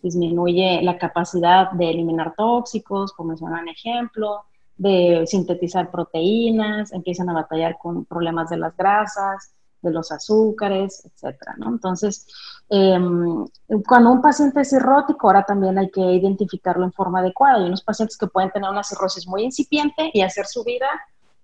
Disminuye 0.02 0.82
la 0.84 0.98
capacidad 0.98 1.72
de 1.72 1.90
eliminar 1.90 2.34
tóxicos, 2.36 3.14
como 3.14 3.30
mencionan 3.30 3.70
ejemplo, 3.70 4.44
de 4.76 5.24
sintetizar 5.26 5.90
proteínas, 5.90 6.92
empiezan 6.92 7.30
a 7.30 7.34
batallar 7.34 7.78
con 7.82 8.06
problemas 8.06 8.50
de 8.50 8.58
las 8.58 8.76
grasas, 8.76 9.54
de 9.82 9.92
los 9.92 10.12
azúcares, 10.12 11.06
etcétera, 11.06 11.56
¿no? 11.58 11.70
Entonces, 11.70 12.28
em, 12.70 13.46
cuando 13.88 14.12
un 14.12 14.22
paciente 14.22 14.62
es 14.62 14.70
cirrótico, 14.70 15.28
ahora 15.28 15.44
también 15.44 15.78
hay 15.78 15.90
que 15.90 16.02
identificarlo 16.02 16.84
en 16.84 16.92
forma 16.92 17.20
adecuada. 17.20 17.60
Hay 17.60 17.68
unos 17.68 17.84
pacientes 17.84 18.18
que 18.18 18.28
pueden 18.28 18.52
tener 18.52 18.70
una 18.70 18.84
cirrosis 18.84 19.28
muy 19.28 19.44
incipiente 19.44 20.12
y 20.14 20.22
hacer 20.22 20.46
su 20.46 20.64
vida 20.64 20.88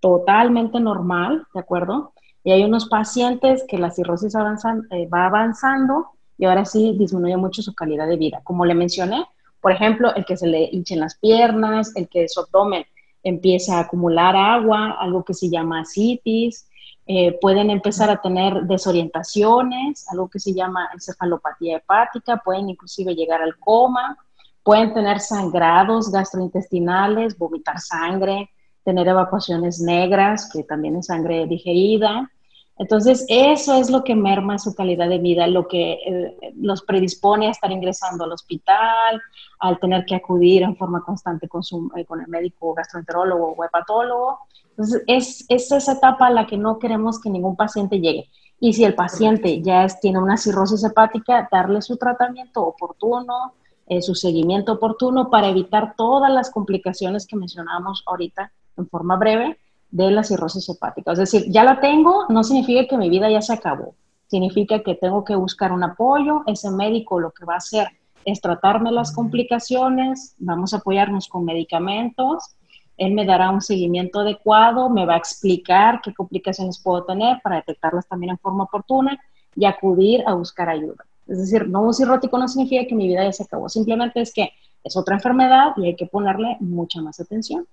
totalmente 0.03 0.81
normal, 0.81 1.47
¿de 1.53 1.61
acuerdo? 1.61 2.11
Y 2.43 2.51
hay 2.51 2.65
unos 2.65 2.89
pacientes 2.89 3.63
que 3.69 3.77
la 3.77 3.89
cirrosis 3.89 4.35
avanzan, 4.35 4.85
eh, 4.91 5.07
va 5.07 5.27
avanzando 5.27 6.07
y 6.37 6.43
ahora 6.43 6.65
sí 6.65 6.93
disminuye 6.99 7.37
mucho 7.37 7.61
su 7.61 7.73
calidad 7.73 8.05
de 8.09 8.17
vida. 8.17 8.41
Como 8.43 8.65
le 8.65 8.73
mencioné, 8.73 9.25
por 9.61 9.71
ejemplo, 9.71 10.13
el 10.13 10.25
que 10.25 10.35
se 10.35 10.47
le 10.47 10.67
hinchen 10.69 10.99
las 10.99 11.17
piernas, 11.17 11.95
el 11.95 12.09
que 12.09 12.27
su 12.27 12.41
abdomen 12.41 12.85
empieza 13.23 13.77
a 13.77 13.83
acumular 13.83 14.35
agua, 14.35 14.97
algo 14.99 15.23
que 15.23 15.33
se 15.33 15.49
llama 15.49 15.79
asitis, 15.79 16.67
eh, 17.07 17.37
pueden 17.39 17.69
empezar 17.69 18.09
a 18.09 18.21
tener 18.21 18.63
desorientaciones, 18.63 20.05
algo 20.09 20.27
que 20.27 20.39
se 20.39 20.53
llama 20.53 20.89
encefalopatía 20.93 21.77
hepática, 21.77 22.41
pueden 22.43 22.67
inclusive 22.67 23.15
llegar 23.15 23.41
al 23.41 23.57
coma, 23.57 24.17
pueden 24.63 24.93
tener 24.93 25.21
sangrados 25.21 26.11
gastrointestinales, 26.11 27.37
vomitar 27.37 27.79
sangre, 27.79 28.49
tener 28.83 29.07
evacuaciones 29.07 29.79
negras, 29.79 30.49
que 30.51 30.63
también 30.63 30.95
es 30.97 31.07
sangre 31.07 31.45
digerida. 31.47 32.29
Entonces, 32.77 33.25
eso 33.29 33.75
es 33.75 33.89
lo 33.89 34.03
que 34.03 34.15
merma 34.15 34.57
su 34.57 34.73
calidad 34.73 35.07
de 35.07 35.19
vida, 35.19 35.45
lo 35.47 35.67
que 35.67 35.93
eh, 35.93 36.53
los 36.55 36.81
predispone 36.81 37.47
a 37.47 37.51
estar 37.51 37.71
ingresando 37.71 38.23
al 38.23 38.31
hospital, 38.31 39.21
al 39.59 39.79
tener 39.79 40.05
que 40.05 40.15
acudir 40.15 40.63
en 40.63 40.75
forma 40.75 41.03
constante 41.03 41.47
con, 41.47 41.63
su, 41.63 41.91
eh, 41.95 42.05
con 42.05 42.19
el 42.19 42.27
médico 42.27 42.73
gastroenterólogo 42.73 43.55
o 43.57 43.63
hepatólogo, 43.63 44.39
entonces, 44.75 45.03
es, 45.05 45.45
esa 45.49 45.91
etapa 45.91 46.27
a 46.27 46.31
la 46.31 46.47
que 46.47 46.57
no 46.57 46.79
queremos 46.79 47.19
que 47.19 47.29
ningún 47.29 47.55
paciente 47.55 47.99
llegue. 47.99 48.29
Y 48.59 48.73
si 48.73 48.83
el 48.83 48.95
paciente 48.95 49.61
ya 49.61 49.85
tiene 50.01 50.19
una 50.19 50.37
cirrosis 50.37 50.83
hepática, 50.83 51.47
darle 51.51 51.81
su 51.81 51.97
tratamiento 51.97 52.65
oportuno, 52.65 53.53
eh, 53.87 54.01
su 54.01 54.15
seguimiento 54.15 54.73
oportuno 54.73 55.29
para 55.29 55.49
evitar 55.49 55.93
todas 55.95 56.31
las 56.31 56.49
complicaciones 56.49 57.27
que 57.27 57.35
mencionamos 57.35 58.03
ahorita 58.07 58.51
en 58.77 58.87
forma 58.87 59.15
breve 59.17 59.57
de 59.91 60.11
la 60.11 60.23
cirrosis 60.23 60.67
hepática. 60.69 61.11
Es 61.11 61.19
decir, 61.19 61.45
ya 61.49 61.63
la 61.63 61.79
tengo, 61.79 62.25
no 62.29 62.43
significa 62.43 62.87
que 62.87 62.97
mi 62.97 63.09
vida 63.09 63.29
ya 63.29 63.41
se 63.41 63.53
acabó. 63.53 63.95
Significa 64.27 64.81
que 64.81 64.95
tengo 64.95 65.23
que 65.23 65.35
buscar 65.35 65.71
un 65.71 65.83
apoyo. 65.83 66.43
Ese 66.47 66.71
médico 66.71 67.19
lo 67.19 67.31
que 67.31 67.45
va 67.45 67.55
a 67.55 67.57
hacer 67.57 67.87
es 68.25 68.41
tratarme 68.41 68.91
las 68.91 69.13
complicaciones, 69.13 70.35
vamos 70.39 70.73
a 70.73 70.77
apoyarnos 70.77 71.27
con 71.27 71.45
medicamentos 71.45 72.55
él 72.97 73.13
me 73.13 73.25
dará 73.25 73.49
un 73.49 73.61
seguimiento 73.61 74.19
adecuado, 74.19 74.89
me 74.89 75.05
va 75.05 75.15
a 75.15 75.17
explicar 75.17 76.01
qué 76.01 76.13
complicaciones 76.13 76.81
puedo 76.81 77.03
tener 77.03 77.39
para 77.43 77.57
detectarlas 77.57 78.07
también 78.07 78.31
en 78.31 78.37
forma 78.37 78.65
oportuna 78.65 79.19
y 79.55 79.65
acudir 79.65 80.23
a 80.27 80.33
buscar 80.33 80.69
ayuda. 80.69 81.03
Es 81.27 81.39
decir, 81.39 81.67
no 81.67 81.81
un 81.81 81.93
cirrótico 81.93 82.37
no 82.37 82.47
significa 82.47 82.85
que 82.87 82.95
mi 82.95 83.07
vida 83.07 83.23
ya 83.23 83.31
se 83.31 83.43
acabó, 83.43 83.69
simplemente 83.69 84.21
es 84.21 84.33
que 84.33 84.51
es 84.83 84.97
otra 84.97 85.15
enfermedad 85.15 85.73
y 85.77 85.87
hay 85.87 85.95
que 85.95 86.05
ponerle 86.05 86.57
mucha 86.59 87.01
más 87.01 87.19
atención. 87.19 87.65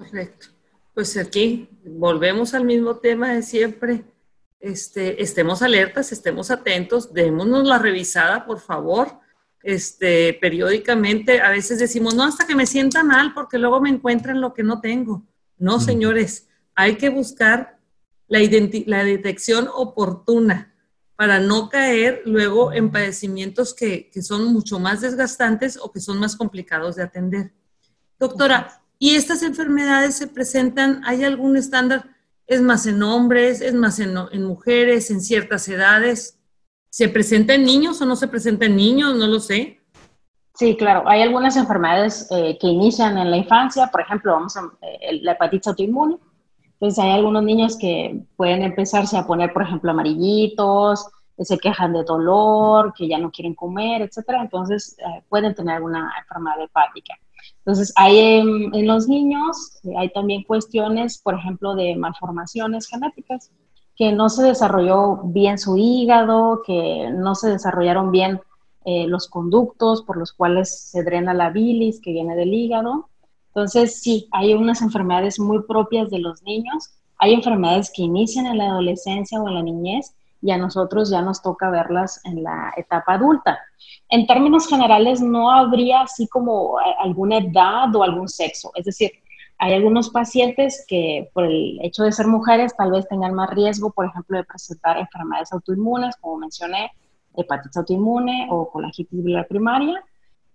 Correcto. 0.00 0.48
Pues 0.94 1.16
aquí 1.16 1.68
volvemos 1.84 2.54
al 2.54 2.64
mismo 2.64 2.96
tema 2.96 3.32
de 3.32 3.42
siempre. 3.42 4.04
Este, 4.58 5.22
estemos 5.22 5.62
alertas, 5.62 6.12
estemos 6.12 6.50
atentos, 6.50 7.12
démonos 7.14 7.66
la 7.66 7.78
revisada, 7.78 8.44
por 8.44 8.60
favor 8.60 9.20
este, 9.62 10.38
periódicamente, 10.40 11.40
a 11.40 11.50
veces 11.50 11.78
decimos, 11.78 12.14
no, 12.14 12.24
hasta 12.24 12.46
que 12.46 12.54
me 12.54 12.66
sienta 12.66 13.04
mal, 13.04 13.34
porque 13.34 13.58
luego 13.58 13.80
me 13.80 13.90
encuentran 13.90 14.40
lo 14.40 14.54
que 14.54 14.62
no 14.62 14.80
tengo. 14.80 15.26
No, 15.58 15.80
señores, 15.80 16.48
hay 16.74 16.96
que 16.96 17.10
buscar 17.10 17.78
la, 18.26 18.40
la 18.86 19.04
detección 19.04 19.68
oportuna 19.72 20.74
para 21.16 21.38
no 21.38 21.68
caer 21.68 22.22
luego 22.24 22.72
en 22.72 22.90
padecimientos 22.90 23.74
que, 23.74 24.08
que 24.08 24.22
son 24.22 24.50
mucho 24.52 24.78
más 24.78 25.02
desgastantes 25.02 25.76
o 25.76 25.92
que 25.92 26.00
son 26.00 26.18
más 26.18 26.34
complicados 26.36 26.96
de 26.96 27.02
atender. 27.02 27.52
Doctora, 28.18 28.79
¿y 29.00 29.16
estas 29.16 29.42
enfermedades 29.42 30.14
se 30.14 30.28
presentan, 30.28 31.00
hay 31.04 31.24
algún 31.24 31.56
estándar? 31.56 32.04
¿Es 32.46 32.60
más 32.60 32.86
en 32.86 33.02
hombres, 33.02 33.62
es 33.62 33.74
más 33.74 33.98
en, 33.98 34.14
mujeres, 34.44 35.10
en 35.10 35.20
ciertas 35.20 35.66
edades? 35.68 36.38
¿Se 36.90 37.08
presenta 37.08 37.54
en 37.54 37.64
niños 37.64 38.00
o 38.02 38.06
no 38.06 38.14
se 38.14 38.28
presenta 38.28 38.66
en 38.66 38.76
niños? 38.76 39.16
No 39.16 39.26
lo 39.26 39.40
sé. 39.40 39.80
Sí, 40.54 40.76
claro. 40.76 41.08
Hay 41.08 41.22
algunas 41.22 41.56
enfermedades 41.56 42.28
eh, 42.30 42.58
que 42.60 42.66
inician 42.66 43.16
en 43.16 43.30
la 43.30 43.38
infancia, 43.38 43.86
por 43.86 44.02
ejemplo, 44.02 44.32
vamos 44.32 44.56
a, 44.56 44.70
eh, 44.82 45.20
la 45.22 45.32
hepatitis 45.32 45.68
autoinmune. 45.68 46.18
Entonces 46.74 47.02
hay 47.02 47.12
algunos 47.12 47.42
niños 47.42 47.78
que 47.78 48.20
pueden 48.36 48.62
empezarse 48.62 49.16
a 49.16 49.26
poner, 49.26 49.52
por 49.52 49.62
ejemplo, 49.62 49.90
amarillitos, 49.90 51.06
se 51.38 51.58
quejan 51.58 51.94
de 51.94 52.04
dolor, 52.04 52.92
que 52.94 53.08
ya 53.08 53.18
no 53.18 53.30
quieren 53.30 53.54
comer, 53.54 54.02
etcétera. 54.02 54.42
Entonces 54.42 54.96
eh, 54.98 55.22
pueden 55.28 55.54
tener 55.54 55.76
alguna 55.76 56.12
enfermedad 56.20 56.60
hepática. 56.62 57.14
Entonces, 57.60 57.92
hay 57.96 58.18
en, 58.18 58.86
los 58.86 59.06
niños, 59.06 59.80
hay 59.96 60.10
también 60.10 60.44
cuestiones, 60.44 61.18
por 61.18 61.34
ejemplo, 61.34 61.74
de 61.74 61.94
malformaciones 61.94 62.86
genéticas, 62.86 63.50
que 63.94 64.12
no 64.12 64.30
se 64.30 64.42
desarrolló 64.42 65.20
bien 65.24 65.58
su 65.58 65.76
hígado, 65.76 66.62
que 66.66 67.10
no 67.12 67.34
se 67.34 67.50
desarrollaron 67.50 68.10
bien 68.10 68.40
eh, 68.86 69.06
los 69.06 69.28
conductos 69.28 70.02
por 70.02 70.16
los 70.16 70.32
cuales 70.32 70.88
se 70.90 71.04
drena 71.04 71.34
la 71.34 71.50
bilis 71.50 72.00
que 72.00 72.12
viene 72.12 72.34
del 72.34 72.54
hígado. 72.54 73.10
Entonces, 73.48 74.00
sí, 74.00 74.26
hay 74.32 74.54
unas 74.54 74.80
enfermedades 74.80 75.38
muy 75.38 75.62
propias 75.64 76.08
de 76.10 76.18
los 76.18 76.42
niños. 76.42 76.94
Hay 77.18 77.34
enfermedades 77.34 77.92
que 77.94 78.02
inician 78.02 78.46
en 78.46 78.56
la 78.56 78.70
adolescencia 78.70 79.40
o 79.40 79.48
en 79.48 79.54
la 79.54 79.62
niñez 79.62 80.14
y 80.42 80.50
a 80.50 80.58
nosotros 80.58 81.10
ya 81.10 81.22
nos 81.22 81.42
toca 81.42 81.70
verlas 81.70 82.20
en 82.24 82.42
la 82.42 82.72
etapa 82.76 83.14
adulta. 83.14 83.58
En 84.08 84.26
términos 84.26 84.66
generales, 84.68 85.20
no 85.20 85.50
habría 85.50 86.02
así 86.02 86.26
como 86.28 86.80
eh, 86.80 86.94
alguna 86.98 87.38
edad 87.38 87.94
o 87.94 88.02
algún 88.02 88.28
sexo. 88.28 88.70
Es 88.74 88.84
decir, 88.84 89.12
hay 89.58 89.74
algunos 89.74 90.10
pacientes 90.10 90.84
que 90.88 91.30
por 91.34 91.44
el 91.44 91.78
hecho 91.82 92.02
de 92.02 92.12
ser 92.12 92.26
mujeres 92.26 92.74
tal 92.76 92.90
vez 92.92 93.06
tengan 93.08 93.34
más 93.34 93.50
riesgo, 93.50 93.90
por 93.90 94.06
ejemplo, 94.06 94.38
de 94.38 94.44
presentar 94.44 94.96
enfermedades 94.98 95.52
autoinmunes, 95.52 96.16
como 96.16 96.38
mencioné, 96.38 96.90
hepatitis 97.36 97.76
autoinmune 97.76 98.48
o 98.50 98.70
colangitis 98.70 99.22
biliar 99.22 99.46
primaria. 99.46 100.02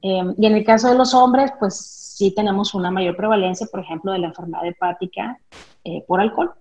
Em, 0.01 0.33
y 0.37 0.45
en 0.45 0.55
el 0.55 0.65
caso 0.65 0.89
de 0.89 0.97
los 0.97 1.13
hombres, 1.13 1.51
pues 1.59 1.75
sí 2.17 2.33
tenemos 2.33 2.73
una 2.73 2.91
mayor 2.91 3.15
prevalencia, 3.15 3.67
por 3.71 3.79
ejemplo, 3.81 4.11
de 4.11 4.19
la 4.19 4.27
enfermedad 4.27 4.65
hepática 4.65 5.37
eh, 5.83 6.03
por 6.07 6.19
alcohol. 6.19 6.53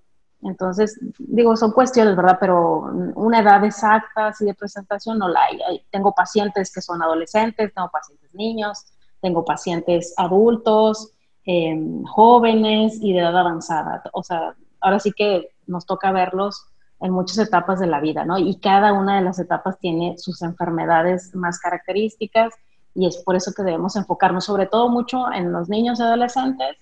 Entonces, 0.45 0.99
digo, 1.19 1.57
son 1.57 1.73
cuestiones, 1.73 2.17
¿verdad? 2.17 2.37
Pero 2.39 2.91
una 3.15 3.41
edad 3.41 3.65
exacta 3.65 4.29
así 4.29 4.45
de 4.45 4.55
presentación 4.55 5.19
no 5.19 5.29
la 5.29 5.41
hay. 5.45 5.85
Tengo 5.91 6.13
pacientes 6.13 6.73
que 6.73 6.81
son 6.81 7.03
adolescentes, 7.03 7.73
tengo 7.75 7.91
pacientes 7.91 8.33
niños, 8.35 8.85
tengo 9.21 9.45
pacientes 9.45 10.15
adultos, 10.17 11.15
Em, 11.47 12.03
jóvenes 12.05 12.99
y 13.03 13.13
de 13.13 13.19
edad 13.19 13.37
avanzada. 13.37 14.03
O 14.15 14.23
sea, 14.23 14.55
ahora 14.81 14.99
sí 14.99 15.13
que 15.13 15.51
nos 15.67 15.85
toca 15.85 16.11
verlos 16.11 16.69
en 17.01 17.11
muchas 17.11 17.37
etapas 17.37 17.81
de 17.81 17.87
la 17.87 18.01
vida, 18.01 18.25
¿no? 18.25 18.39
Y 18.39 18.59
cada 18.61 18.95
una 18.95 19.17
de 19.17 19.23
las 19.23 19.39
etapas 19.39 19.79
tiene 19.79 20.17
sus 20.17 20.41
enfermedades 20.41 21.35
más 21.35 21.59
características 21.59 22.55
y 22.95 23.07
es 23.07 23.19
por 23.19 23.37
eso 23.37 23.53
que 23.55 23.63
debemos 23.63 23.95
enfocarnos 23.97 24.47
sobre 24.47 24.67
todo 24.67 24.89
mucho 24.89 25.31
en 25.33 25.53
los 25.53 25.69
niños 25.69 26.01
y 26.01 26.03
adolescentes, 26.05 26.79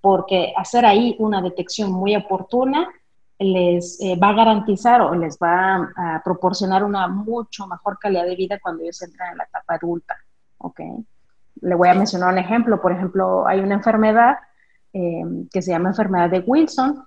porque 0.00 0.52
hacer 0.56 0.86
ahí 0.86 1.16
una 1.18 1.42
detección 1.42 1.90
muy 1.90 2.14
oportuna 2.14 2.88
les 3.38 4.00
eh, 4.00 4.16
va 4.16 4.28
a 4.28 4.34
garantizar 4.34 5.00
o 5.02 5.14
les 5.14 5.36
va 5.38 5.90
a, 5.96 6.22
proporcionar 6.24 6.84
una 6.84 7.08
mucho 7.08 7.66
mejor 7.66 7.98
calidad 7.98 8.24
de 8.24 8.36
vida 8.36 8.58
cuando 8.60 8.82
ellos 8.82 9.02
entran 9.02 9.32
en 9.32 9.38
la 9.38 9.44
etapa 9.44 9.74
adulta, 9.74 10.16
¿ok? 10.58 10.80
le 11.64 11.74
voy 11.74 11.88
a 11.88 11.94
mencionar 11.94 12.32
un 12.32 12.38
ejemplo. 12.38 12.80
Por 12.80 12.92
ejemplo, 12.92 13.46
hay 13.46 13.60
una 13.60 13.74
enfermedad 13.74 14.36
eh, 14.92 15.22
que 15.52 15.62
se 15.62 15.72
llama 15.72 15.90
enfermedad 15.90 16.30
de 16.30 16.40
Wilson. 16.40 17.04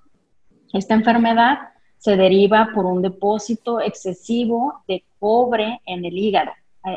Esta 0.72 0.94
enfermedad 0.94 1.58
se 1.98 2.16
deriva 2.16 2.70
por 2.74 2.84
un 2.84 3.02
depósito 3.02 3.80
excesivo 3.80 4.82
de 4.86 5.04
cobre 5.18 5.80
en 5.86 6.04
el 6.04 6.16
hígado. 6.16 6.52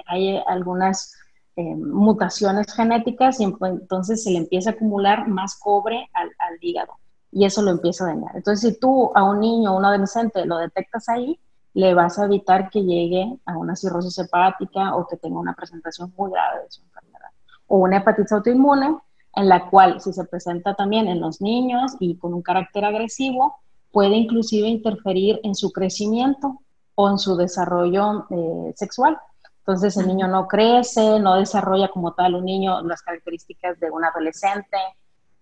Hay, 0.07 0.41
algunas 0.47 1.15
eh, 1.55 1.75
mutaciones 1.75 2.73
genéticas 2.73 3.39
y 3.39 3.43
entonces 3.43 4.23
se 4.23 4.31
le 4.31 4.37
empieza 4.37 4.71
a 4.71 4.73
acumular 4.73 5.27
más 5.27 5.59
cobre 5.59 6.09
al, 6.13 6.29
hígado 6.61 6.93
y 7.31 7.45
eso 7.45 7.61
lo 7.61 7.71
empieza 7.71 8.03
a 8.03 8.07
dañar. 8.07 8.35
Entonces, 8.35 8.73
si 8.73 8.79
tú 8.79 9.11
a 9.15 9.23
un 9.23 9.39
niño 9.39 9.73
o 9.73 9.77
un 9.77 9.85
adolescente 9.85 10.45
lo 10.45 10.57
detectas 10.57 11.07
ahí, 11.09 11.39
le 11.73 11.93
vas 11.93 12.19
a 12.19 12.25
evitar 12.25 12.69
que 12.69 12.83
llegue 12.83 13.37
a 13.45 13.57
una 13.57 13.75
cirrosis 13.75 14.17
hepática 14.17 14.95
o 14.95 15.07
que 15.07 15.17
tenga 15.17 15.39
una 15.39 15.53
presentación 15.53 16.13
muy 16.17 16.31
grave 16.31 16.63
de 16.63 16.71
su 16.71 16.81
enfermedad 16.81 17.29
o 17.67 17.77
una 17.77 17.97
hepatitis 17.97 18.33
autoinmune, 18.33 18.97
en 19.33 19.47
la 19.47 19.69
cual 19.69 20.01
si 20.01 20.11
se 20.11 20.25
presenta 20.25 20.73
también 20.75 21.07
en 21.07 21.21
los 21.21 21.39
niños 21.39 21.93
y 22.01 22.17
con 22.17 22.33
un 22.33 22.41
carácter 22.41 22.83
agresivo, 22.83 23.55
puede 23.91 24.17
inclusive 24.17 24.67
interferir 24.67 25.39
en 25.43 25.55
su 25.55 25.71
crecimiento 25.71 26.59
o 26.95 27.09
en 27.09 27.17
su 27.17 27.37
desarrollo 27.37 28.27
eh, 28.29 28.73
sexual. 28.75 29.17
Entonces 29.59 29.95
el 29.95 30.07
niño 30.07 30.27
no 30.27 30.47
crece, 30.47 31.19
no 31.19 31.35
desarrolla 31.35 31.87
como 31.87 32.13
tal 32.13 32.35
un 32.35 32.43
niño 32.43 32.81
las 32.81 33.01
características 33.03 33.79
de 33.79 33.89
un 33.89 34.03
adolescente, 34.03 34.77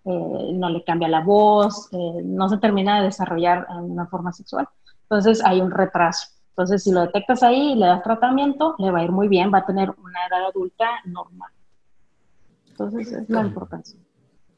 eh, 0.09 0.53
no 0.53 0.69
le 0.69 0.83
cambia 0.83 1.07
la 1.07 1.21
voz, 1.21 1.87
eh, 1.91 2.21
no 2.23 2.49
se 2.49 2.57
termina 2.57 2.97
de 2.97 3.05
desarrollar 3.05 3.67
en 3.69 3.91
una 3.91 4.07
forma 4.07 4.33
sexual. 4.33 4.67
Entonces 5.03 5.43
hay 5.45 5.61
un 5.61 5.69
retraso. 5.69 6.29
Entonces 6.49 6.83
si 6.83 6.91
lo 6.91 7.01
detectas 7.01 7.43
ahí 7.43 7.73
y 7.73 7.75
le 7.75 7.85
das 7.85 8.01
tratamiento, 8.01 8.75
le 8.79 8.89
va 8.89 8.99
a 8.99 9.03
ir 9.03 9.11
muy 9.11 9.27
bien, 9.27 9.51
va 9.53 9.59
a 9.59 9.65
tener 9.65 9.91
una 9.91 10.19
edad 10.27 10.47
adulta 10.47 10.87
normal. 11.05 11.51
Entonces 12.69 13.11
es 13.11 13.29
la 13.29 13.41
importancia. 13.41 13.99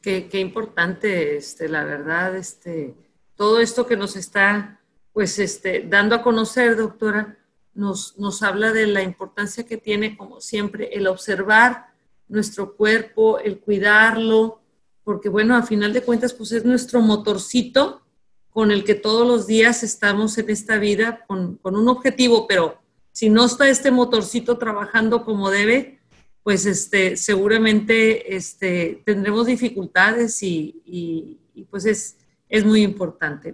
Qué, 0.01 0.29
qué, 0.29 0.39
importante, 0.39 1.35
este, 1.35 1.67
la 1.67 1.83
verdad, 1.83 2.35
este, 2.35 2.95
todo 3.35 3.59
esto 3.59 3.85
que 3.85 3.97
nos 3.97 4.15
está 4.15 4.79
pues, 5.11 5.37
este, 5.37 5.85
dando 5.87 6.15
a 6.15 6.21
conocer, 6.21 6.77
doctora, 6.77 7.37
nos, 7.73 8.17
nos 8.17 8.41
habla 8.41 8.71
de 8.71 8.87
la 8.87 9.03
importancia 9.03 9.65
que 9.65 9.77
tiene, 9.77 10.15
como 10.15 10.39
siempre, 10.39 10.89
el 10.93 11.07
observar 11.07 11.87
nuestro 12.29 12.75
cuerpo, 12.75 13.37
el 13.39 13.59
cuidarlo, 13.59 14.60
porque 15.11 15.27
bueno, 15.27 15.57
a 15.57 15.63
final 15.63 15.91
de 15.91 16.03
cuentas, 16.03 16.33
pues 16.33 16.53
es 16.53 16.63
nuestro 16.63 17.01
motorcito 17.01 18.01
con 18.49 18.71
el 18.71 18.85
que 18.85 18.95
todos 18.95 19.27
los 19.27 19.45
días 19.45 19.83
estamos 19.83 20.37
en 20.37 20.49
esta 20.49 20.77
vida 20.77 21.25
con, 21.27 21.57
con 21.57 21.75
un 21.75 21.89
objetivo, 21.89 22.47
pero 22.47 22.77
si 23.11 23.29
no 23.29 23.43
está 23.43 23.67
este 23.67 23.91
motorcito 23.91 24.57
trabajando 24.57 25.25
como 25.25 25.49
debe, 25.49 25.99
pues 26.43 26.65
este, 26.65 27.17
seguramente 27.17 28.37
este, 28.37 29.03
tendremos 29.05 29.47
dificultades 29.47 30.41
y, 30.43 31.41
pues 31.69 31.85
es, 31.85 32.15
es, 32.47 32.63
muy 32.63 32.81
importante. 32.81 33.53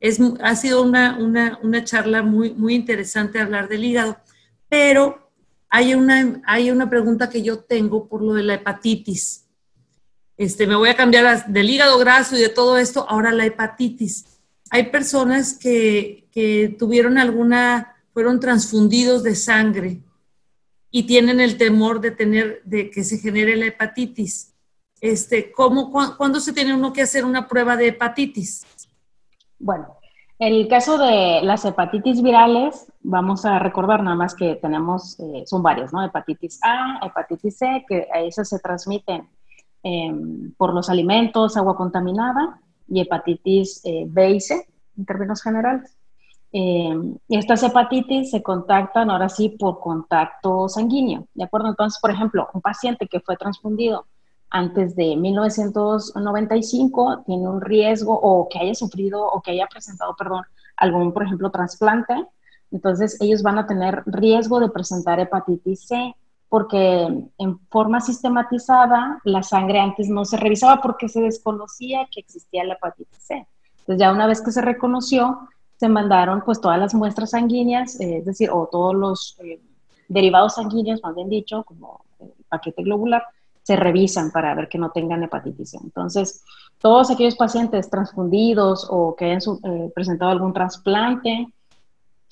es, 0.00 0.18
ha 0.40 0.56
sido 0.56 0.82
una, 0.82 1.18
una, 1.18 1.58
una, 1.62 1.84
charla 1.84 2.22
muy, 2.22 2.54
muy 2.54 2.74
interesante 2.74 3.38
hablar 3.38 3.68
del 3.68 3.84
hígado, 3.84 4.16
pero 4.70 5.30
hay 5.68 5.92
una, 5.92 6.40
hay 6.46 6.70
una 6.70 6.88
pregunta 6.88 7.28
que 7.28 7.42
yo 7.42 7.58
tengo 7.58 8.08
por 8.08 8.22
lo 8.22 8.32
de 8.32 8.44
la 8.44 8.54
hepatitis. 8.54 9.45
Este, 10.36 10.66
me 10.66 10.76
voy 10.76 10.90
a 10.90 10.96
cambiar 10.96 11.46
del 11.46 11.70
hígado 11.70 11.98
graso 11.98 12.36
y 12.36 12.40
de 12.40 12.48
todo 12.48 12.76
esto, 12.78 13.06
ahora 13.08 13.32
la 13.32 13.46
hepatitis. 13.46 14.40
Hay 14.70 14.90
personas 14.90 15.54
que, 15.58 16.28
que 16.30 16.74
tuvieron 16.78 17.16
alguna, 17.16 17.96
fueron 18.12 18.40
transfundidos 18.40 19.22
de 19.22 19.34
sangre 19.34 20.00
y 20.90 21.04
tienen 21.04 21.40
el 21.40 21.56
temor 21.56 22.00
de 22.00 22.10
tener, 22.10 22.62
de 22.64 22.90
que 22.90 23.04
se 23.04 23.18
genere 23.18 23.56
la 23.56 23.66
hepatitis. 23.66 24.54
Este, 25.00 25.52
¿cómo, 25.52 25.90
¿Cuándo 25.90 26.40
se 26.40 26.52
tiene 26.52 26.74
uno 26.74 26.92
que 26.92 27.02
hacer 27.02 27.24
una 27.24 27.48
prueba 27.48 27.76
de 27.76 27.88
hepatitis? 27.88 28.66
Bueno, 29.58 29.96
en 30.38 30.52
el 30.52 30.68
caso 30.68 30.98
de 30.98 31.40
las 31.42 31.64
hepatitis 31.64 32.22
virales, 32.22 32.92
vamos 33.00 33.46
a 33.46 33.58
recordar 33.58 34.02
nada 34.02 34.16
más 34.16 34.34
que 34.34 34.56
tenemos, 34.56 35.18
eh, 35.20 35.44
son 35.46 35.62
varias, 35.62 35.92
¿no? 35.92 36.02
Hepatitis 36.02 36.58
A, 36.62 37.06
hepatitis 37.06 37.56
C, 37.56 37.84
que 37.88 38.06
a 38.12 38.20
esas 38.20 38.48
se 38.48 38.58
transmiten 38.58 39.28
em, 39.88 40.52
por 40.56 40.74
los 40.74 40.90
alimentos, 40.90 41.56
agua 41.56 41.76
contaminada, 41.76 42.60
y 42.88 43.00
hepatitis 43.00 43.82
eh, 43.84 44.04
B 44.08 44.32
y 44.32 44.40
C, 44.40 44.66
en 44.98 45.04
términos 45.04 45.40
generales. 45.40 45.96
Eh, 46.50 46.92
estas 47.28 47.62
hepatitis 47.62 48.32
se 48.32 48.42
contactan 48.42 49.10
ahora 49.10 49.28
sí 49.28 49.50
por 49.50 49.78
contacto 49.78 50.68
sanguíneo, 50.68 51.28
¿de 51.34 51.44
acuerdo? 51.44 51.68
Entonces, 51.68 52.00
por 52.00 52.10
ejemplo, 52.10 52.48
un 52.52 52.60
paciente 52.60 53.06
que 53.06 53.20
fue 53.20 53.36
transfundido 53.36 54.06
antes 54.50 54.96
de 54.96 55.14
1995 55.14 57.22
tiene 57.24 57.48
un 57.48 57.60
riesgo 57.60 58.18
o 58.20 58.48
que 58.48 58.58
haya 58.58 58.74
sufrido 58.74 59.24
o 59.24 59.40
que 59.40 59.52
haya 59.52 59.68
presentado, 59.68 60.16
perdón, 60.16 60.42
algún, 60.76 61.12
por 61.12 61.22
ejemplo, 61.22 61.52
trasplante, 61.52 62.26
entonces 62.72 63.20
ellos 63.20 63.44
van 63.44 63.58
a 63.58 63.68
tener 63.68 64.02
riesgo 64.06 64.58
de 64.58 64.68
presentar 64.68 65.20
hepatitis 65.20 65.86
C 65.86 66.16
porque 66.48 67.08
en 67.38 67.58
forma 67.68 68.00
sistematizada 68.00 69.20
la 69.24 69.42
sangre 69.42 69.80
antes 69.80 70.08
no 70.08 70.24
se 70.24 70.36
revisaba 70.36 70.80
porque 70.80 71.08
se 71.08 71.20
desconocía 71.20 72.06
que 72.10 72.20
existía 72.20 72.64
la 72.64 72.74
hepatitis 72.74 73.18
C. 73.18 73.46
Entonces 73.80 74.00
ya 74.00 74.12
una 74.12 74.26
vez 74.26 74.40
que 74.40 74.52
se 74.52 74.62
reconoció, 74.62 75.48
se 75.76 75.88
mandaron 75.88 76.42
pues 76.44 76.60
todas 76.60 76.78
las 76.78 76.94
muestras 76.94 77.30
sanguíneas, 77.30 78.00
eh, 78.00 78.18
es 78.18 78.24
decir, 78.24 78.50
o 78.50 78.68
todos 78.70 78.94
los 78.94 79.36
eh, 79.40 79.60
derivados 80.08 80.54
sanguíneos, 80.54 81.02
más 81.02 81.14
bien 81.14 81.28
dicho, 81.28 81.64
como 81.64 82.04
el 82.20 82.32
paquete 82.48 82.82
globular, 82.82 83.24
se 83.62 83.76
revisan 83.76 84.30
para 84.30 84.54
ver 84.54 84.68
que 84.68 84.78
no 84.78 84.90
tengan 84.90 85.22
hepatitis 85.24 85.70
C. 85.70 85.78
Entonces, 85.82 86.44
todos 86.78 87.10
aquellos 87.10 87.36
pacientes 87.36 87.90
transfundidos 87.90 88.86
o 88.88 89.14
que 89.16 89.26
hayan 89.26 89.40
eh, 89.64 89.90
presentado 89.94 90.30
algún 90.30 90.52
trasplante 90.52 91.48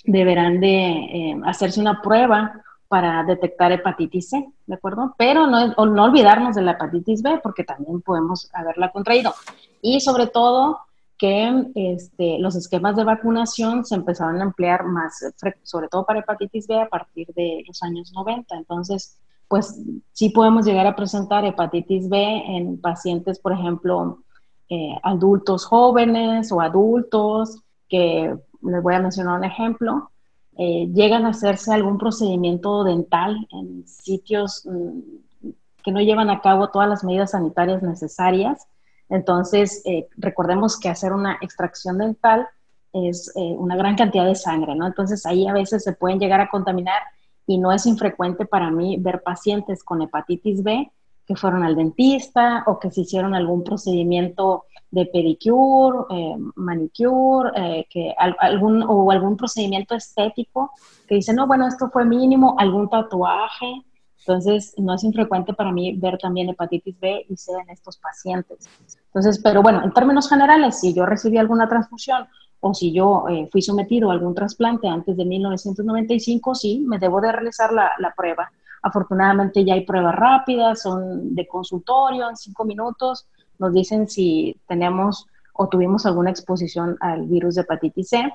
deberán 0.05 0.61
de 0.61 1.41
hacerse 1.47 1.81
una 1.81 2.03
prueba 2.03 2.63
para 2.95 3.25
detectar 3.25 3.73
hepatitis 3.73 4.29
C, 4.31 4.47
¿de 4.67 4.75
acuerdo? 4.77 5.17
Pero 5.19 5.49
no, 5.49 5.67
no 5.67 6.05
olvidarnos 6.05 6.55
de 6.55 6.63
la 6.63 6.71
hepatitis 6.71 7.25
B 7.25 7.41
porque 7.43 7.65
también 7.65 8.01
podemos 8.03 8.49
haberla 8.55 8.93
contraído. 8.93 9.35
Y 9.83 9.99
sobre 9.99 10.29
todo, 10.29 10.79
que 11.19 11.73
este, 11.75 12.39
los 12.39 12.55
esquemas 12.55 12.95
de 12.95 13.03
vacunación 13.03 13.85
se 13.85 13.97
empezaron 13.97 14.41
a 14.41 14.45
emplear 14.45 14.85
más, 14.85 15.25
sobre 15.65 15.89
todo 15.89 16.07
para 16.07 16.21
hepatitis 16.21 16.69
B, 16.69 16.81
a 16.81 16.89
partir 16.89 17.27
de 17.35 17.65
los 17.67 17.83
años 17.83 18.13
90. 18.15 18.55
Entonces, 18.55 19.19
pues 19.49 19.77
sí 20.13 20.29
podemos 20.29 20.65
llegar 20.65 20.87
a 20.87 20.95
presentar 20.95 21.45
hepatitis 21.45 22.09
B 22.09 22.17
en 22.47 22.81
pacientes, 22.81 23.41
por 23.41 23.55
ejemplo, 23.55 24.21
eh, 24.69 24.95
adultos 25.03 25.67
jóvenes 25.67 26.53
o 26.53 26.61
adultos, 26.61 27.59
que 27.89 28.33
les 28.63 28.83
voy 28.85 28.95
a 28.95 29.01
mencionar 29.01 29.39
un 29.41 29.45
ejemplo, 29.45 30.13
eh, 30.57 30.89
llegan 30.93 31.27
a 31.27 31.31
hacerse 31.31 31.73
algún 31.73 31.99
procedimiento 31.99 32.85
dental 32.85 33.47
en 33.51 33.87
sitios 33.87 34.67
mm, 34.67 35.51
que 35.83 35.93
no 35.93 36.01
llevan 36.01 36.31
a 36.31 36.41
cabo 36.41 36.71
todas 36.71 36.89
las 36.89 37.05
medidas 37.05 37.33
sanitarias 37.33 37.83
necesarias 37.83 38.67
entonces, 39.09 39.83
eh, 39.85 40.09
recordemos 40.17 40.79
que 40.79 40.89
hacer 40.89 41.13
una 41.13 41.39
extracción 41.41 41.99
dental 41.99 42.49
es 42.93 43.33
eh, 43.37 43.55
una 43.59 43.77
gran 43.77 43.97
cantidad 43.97 44.25
de 44.25 44.35
sangre, 44.35 44.75
¿no? 44.75 44.87
Entonces, 44.87 45.27
ahí 45.27 45.47
a 45.47 45.53
veces 45.53 45.83
se 45.83 45.93
pueden 45.93 46.19
llegar 46.19 46.41
a 46.41 46.49
contaminar 46.49 47.03
y 47.47 47.59
no 47.59 47.73
es 47.73 47.87
infrecuente 47.87 48.47
para 48.47 48.71
mí 48.71 48.97
ver 48.99 49.23
pacientes 49.23 49.83
con 49.85 50.01
hepatitis 50.01 50.63
B 50.63 50.91
que 51.27 51.37
fueron 51.37 51.65
al 51.65 51.75
dentista 51.75 52.65
o 52.67 52.79
que 52.79 52.91
se 52.91 53.03
hicieron 53.03 53.35
algún 53.35 53.65
procedimiento 53.65 54.65
de 54.95 55.07
pedicure, 55.07 56.07
eh, 56.11 56.37
manicure, 56.57 57.87
que 57.91 58.15
algún, 58.19 58.83
o 58.83 59.11
algún 59.11 59.37
procedimiento 59.37 59.95
estético 59.95 60.71
que 61.09 61.17
dice, 61.17 61.35
no, 61.35 61.47
bueno, 61.47 61.67
esto 61.67 61.91
fue 61.91 62.05
mínimo, 62.05 62.55
algún 62.59 62.89
tatuaje, 62.89 63.85
entonces, 64.27 64.73
no 64.79 64.95
es 64.95 65.05
infrecuente 65.05 65.53
para 65.53 65.71
mí 65.71 65.99
ver 65.99 66.17
también 66.17 66.49
hepatitis 66.49 66.99
B 66.99 67.27
y 67.29 67.37
C 67.37 67.53
en 67.53 67.69
estos 67.69 67.99
pacientes. 67.99 68.67
Entonces, 69.07 69.39
pero 69.43 69.61
bueno, 69.63 69.85
en 69.85 69.93
términos 69.93 70.31
generales, 70.31 70.81
si 70.81 70.95
yo 70.95 71.05
recibí 71.05 71.37
alguna 71.37 71.69
transfusión 71.69 72.27
o 72.61 72.73
si 72.73 72.91
yo 72.93 73.27
eh, 73.29 73.49
fui 73.53 73.61
sometido 73.61 74.09
a 74.09 74.15
algún 74.15 74.35
trasplante 74.35 74.89
antes 74.89 75.15
de 75.15 75.27
1995, 75.27 76.55
sí, 76.55 76.83
me 76.87 76.99
debo 76.99 77.21
de 77.21 77.33
realizar 77.33 77.71
la, 77.71 77.93
la 77.99 78.15
prueba. 78.15 78.51
Afortunadamente 78.83 79.63
ya 79.63 79.75
hay 79.75 79.85
pruebas 79.85 80.15
rápidas, 80.15 80.81
son 80.81 81.35
de 81.35 81.47
consultorio, 81.47 82.31
en 82.31 82.37
cinco 82.37 82.65
minutos 82.65 83.27
nos 83.59 83.73
dicen 83.73 84.09
si 84.09 84.61
tenemos 84.67 85.27
o 85.53 85.69
tuvimos 85.69 86.07
alguna 86.07 86.31
exposición 86.31 86.97
al 87.01 87.27
virus 87.27 87.55
de 87.55 87.63
hepatitis 87.63 88.09
C 88.09 88.33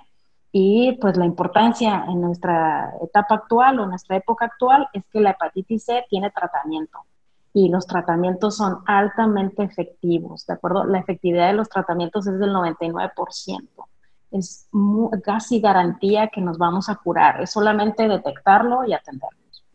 y 0.52 0.98
pues 1.00 1.18
la 1.18 1.26
importancia 1.26 2.06
en 2.08 2.22
nuestra 2.22 2.94
etapa 3.04 3.36
actual 3.36 3.80
o 3.80 3.86
nuestra 3.86 4.16
época 4.18 4.46
actual 4.46 4.88
es 4.94 5.04
que 5.12 5.20
la 5.20 5.32
hepatitis 5.32 5.86
C 5.86 6.06
tiene 6.10 6.32
tratamiento 6.32 7.00
y 7.54 7.70
los 7.70 7.86
tratamientos 7.88 8.58
son 8.58 8.80
altamente 8.86 9.64
efectivos, 9.64 10.46
¿de 10.46 10.54
acuerdo? 10.54 10.86
La 10.86 11.00
efectividad 11.00 11.48
de 11.48 11.54
los 11.54 11.70
tratamientos 11.70 12.28
es 12.28 12.40
del 12.40 12.52
99%. 12.52 13.68
Es 14.32 14.70
casi 15.24 15.60
garantía 15.60 16.28
que 16.28 16.42
nos 16.42 16.58
vamos 16.58 16.90
a 16.90 16.96
curar, 16.96 17.42
es 17.42 17.52
solamente 17.52 18.08
detectarlo 18.08 18.86
y 18.86 18.94
atendernos. 18.94 19.66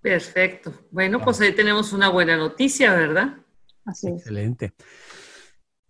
Perfecto. 0.00 0.72
Bueno, 0.92 1.20
pues 1.20 1.40
ahí 1.40 1.52
tenemos 1.52 1.92
una 1.92 2.08
buena 2.08 2.36
noticia, 2.36 2.94
¿verdad? 2.94 3.38
Así 3.86 4.08
es. 4.08 4.14
Excelente. 4.14 4.74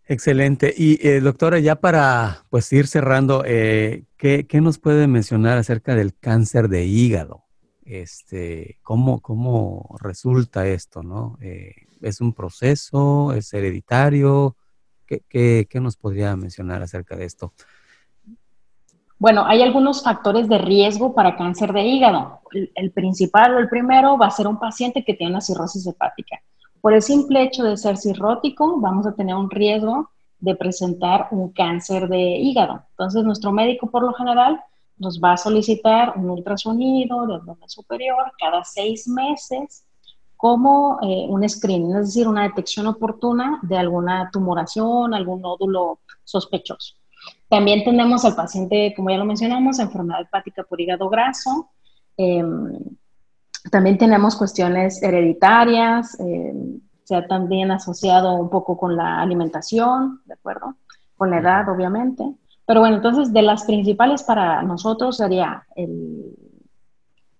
Excelente. 0.08 0.72
Y 0.76 1.04
eh, 1.06 1.20
doctora, 1.20 1.58
ya 1.58 1.76
para 1.76 2.44
pues 2.48 2.72
ir 2.72 2.86
cerrando, 2.86 3.42
eh, 3.44 4.04
¿qué, 4.16 4.46
nos 4.60 4.78
puede 4.78 5.08
mencionar 5.08 5.58
acerca 5.58 5.96
del 5.96 6.16
cáncer 6.16 6.68
de 6.68 6.84
hígado? 6.84 7.44
Este, 7.84 8.78
¿cómo, 8.82 9.20
cómo 9.20 9.96
resulta 10.00 10.66
esto? 10.66 11.02
¿no? 11.02 11.36
Eh, 11.40 11.74
¿Es 12.02 12.20
un 12.20 12.32
proceso? 12.32 13.32
¿Es 13.32 13.52
hereditario? 13.52 14.56
¿Qué, 15.06 15.66
qué, 15.68 15.80
nos 15.80 15.96
podría 15.96 16.36
mencionar 16.36 16.82
acerca 16.82 17.16
de 17.16 17.24
esto? 17.24 17.52
Bueno, 19.18 19.44
hay 19.44 19.62
algunos 19.62 20.04
factores 20.04 20.48
de 20.48 20.58
riesgo 20.58 21.14
para 21.14 21.36
cáncer 21.36 21.72
de 21.72 21.82
hígado. 21.82 22.40
El, 22.52 22.70
el 22.76 22.92
principal 22.92 23.54
o 23.54 23.58
el 23.58 23.68
primero 23.68 24.16
va 24.18 24.26
a 24.26 24.30
ser 24.30 24.46
un 24.46 24.58
paciente 24.58 25.04
que 25.04 25.14
tiene 25.14 25.32
una 25.32 25.40
cirrosis 25.40 25.84
hepática. 25.86 26.40
Por 26.86 26.94
el 26.94 27.02
simple 27.02 27.42
hecho 27.42 27.64
de 27.64 27.76
ser 27.76 27.96
cirrótico, 27.96 28.80
vamos 28.80 29.08
a 29.08 29.12
tener 29.12 29.34
un 29.34 29.50
riesgo 29.50 30.08
de 30.38 30.54
presentar 30.54 31.26
un 31.32 31.50
cáncer 31.52 32.08
de 32.08 32.38
hígado. 32.38 32.84
Entonces, 32.90 33.24
nuestro 33.24 33.50
médico 33.50 33.90
por 33.90 34.04
lo 34.04 34.14
general 34.14 34.60
nos 34.96 35.20
va 35.20 35.32
a 35.32 35.36
solicitar 35.36 36.12
un 36.16 36.30
ultrasonido 36.30 37.22
del 37.22 37.38
abdomen 37.38 37.68
superior 37.68 38.30
cada 38.38 38.62
seis 38.62 39.08
meses 39.08 39.84
como 40.36 41.00
eh, 41.02 41.26
un 41.28 41.48
screening, 41.48 41.96
es 41.96 42.06
decir, 42.06 42.28
una 42.28 42.44
detección 42.44 42.86
oportuna 42.86 43.58
de 43.62 43.78
alguna 43.78 44.30
tumoración, 44.32 45.12
algún 45.12 45.42
nódulo 45.42 45.98
sospechoso. 46.22 46.94
También 47.48 47.82
tenemos 47.82 48.24
al 48.24 48.36
paciente, 48.36 48.94
como 48.94 49.10
ya 49.10 49.18
lo 49.18 49.24
mencionamos, 49.24 49.80
enfermedad 49.80 50.20
hepática 50.20 50.62
por 50.62 50.80
hígado 50.80 51.08
graso. 51.08 51.68
Em, 52.16 52.78
también 53.70 53.98
tenemos 53.98 54.36
cuestiones 54.36 55.02
hereditarias, 55.02 56.18
eh, 56.20 56.52
se 57.04 57.14
ha 57.14 57.26
también 57.26 57.70
asociado 57.70 58.34
un 58.34 58.50
poco 58.50 58.76
con 58.76 58.96
la 58.96 59.20
alimentación, 59.20 60.20
¿de 60.24 60.34
acuerdo? 60.34 60.74
Con 61.16 61.30
la 61.30 61.38
edad, 61.38 61.68
obviamente. 61.68 62.24
Pero 62.66 62.80
bueno, 62.80 62.96
entonces 62.96 63.32
de 63.32 63.42
las 63.42 63.64
principales 63.64 64.24
para 64.24 64.62
nosotros 64.62 65.16
sería 65.16 65.64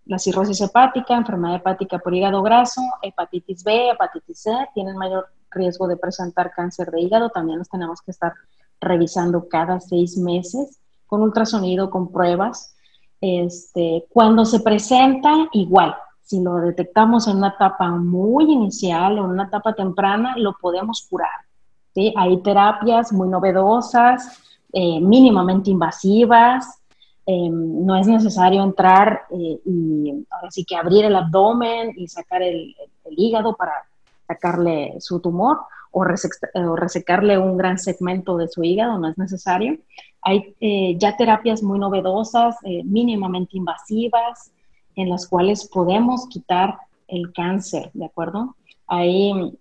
la 0.05 0.19
cirrosis 0.21 0.61
hepática, 0.61 1.17
enfermedad 1.17 1.57
hepática 1.57 1.99
por 1.99 2.15
hígado 2.15 2.43
graso, 2.43 2.81
hepatitis 3.03 3.65
B, 3.65 3.91
hepatitis 3.91 4.43
C, 4.43 4.51
tienen 4.73 4.97
mayor 4.97 5.27
riesgo 5.51 5.89
de 5.89 5.97
presentar 5.97 6.53
cáncer 6.53 6.93
de 6.93 7.01
hígado, 7.01 7.31
también 7.31 7.59
los 7.59 7.69
tenemos 7.69 8.01
que 8.03 8.12
estar 8.12 8.33
revisando 8.81 9.49
cada 9.49 9.81
seis 9.81 10.17
meses 10.17 10.79
con 11.07 11.23
ultrasonido, 11.23 11.91
con 11.91 12.12
pruebas. 12.12 12.77
Este, 13.21 14.05
cuando 14.11 14.45
se 14.45 14.61
presenta, 14.61 15.49
igual, 15.53 15.97
si 16.27 16.41
lo 16.41 16.57
detectamos 16.57 17.29
en 17.29 17.37
una 17.37 17.51
etapa 17.51 17.89
muy 17.89 18.53
inicial 18.53 19.17
o 19.19 19.27
en 19.27 19.31
una 19.31 19.45
etapa 19.45 19.75
temprana, 19.75 20.35
lo 20.37 20.55
podemos 20.61 21.07
curar. 21.09 21.47
¿sí? 21.95 22.12
Hay 22.17 22.43
terapias 22.43 23.12
muy 23.12 23.29
novedosas, 23.29 24.43
eh, 24.73 25.01
mínimamente 25.01 25.71
invasivas. 25.71 26.83
Eh, 27.27 27.49
no 27.49 27.95
es 27.95 28.09
necesario 28.09 28.65
entrar 28.65 29.23
eh, 29.31 29.61
y 29.65 30.27
ahora 30.31 30.51
sí 30.51 30.65
que 30.65 30.75
abrir 30.75 31.05
el 31.05 31.15
abdomen 31.15 31.93
y 31.97 32.09
sacar 32.09 32.43
el, 32.43 32.75
hígado 33.09 33.55
para 33.55 33.85
sacarle 34.27 34.97
su 34.99 35.21
tumor 35.21 35.59
o, 35.93 36.03
resecarle 36.03 37.39
un 37.39 37.57
gran 37.57 37.79
segmento 37.79 38.37
de 38.37 38.49
su 38.49 38.65
hígado, 38.65 38.99
no 38.99 39.09
es 39.09 39.17
necesario. 39.17 39.79
Hay 40.23 40.57
ya 40.99 41.17
terapias 41.17 41.62
muy 41.62 41.79
novedosas, 41.79 42.57
mínimamente 42.85 43.57
invasivas, 43.57 44.51
en 44.97 45.09
las 45.11 45.29
cuales 45.29 45.69
podemos 45.69 46.27
quitar 46.29 46.79
el 47.07 47.33
cáncer, 47.33 47.91
¿de 47.95 48.07
acuerdo? 48.07 48.57
Ahí, 48.89 49.57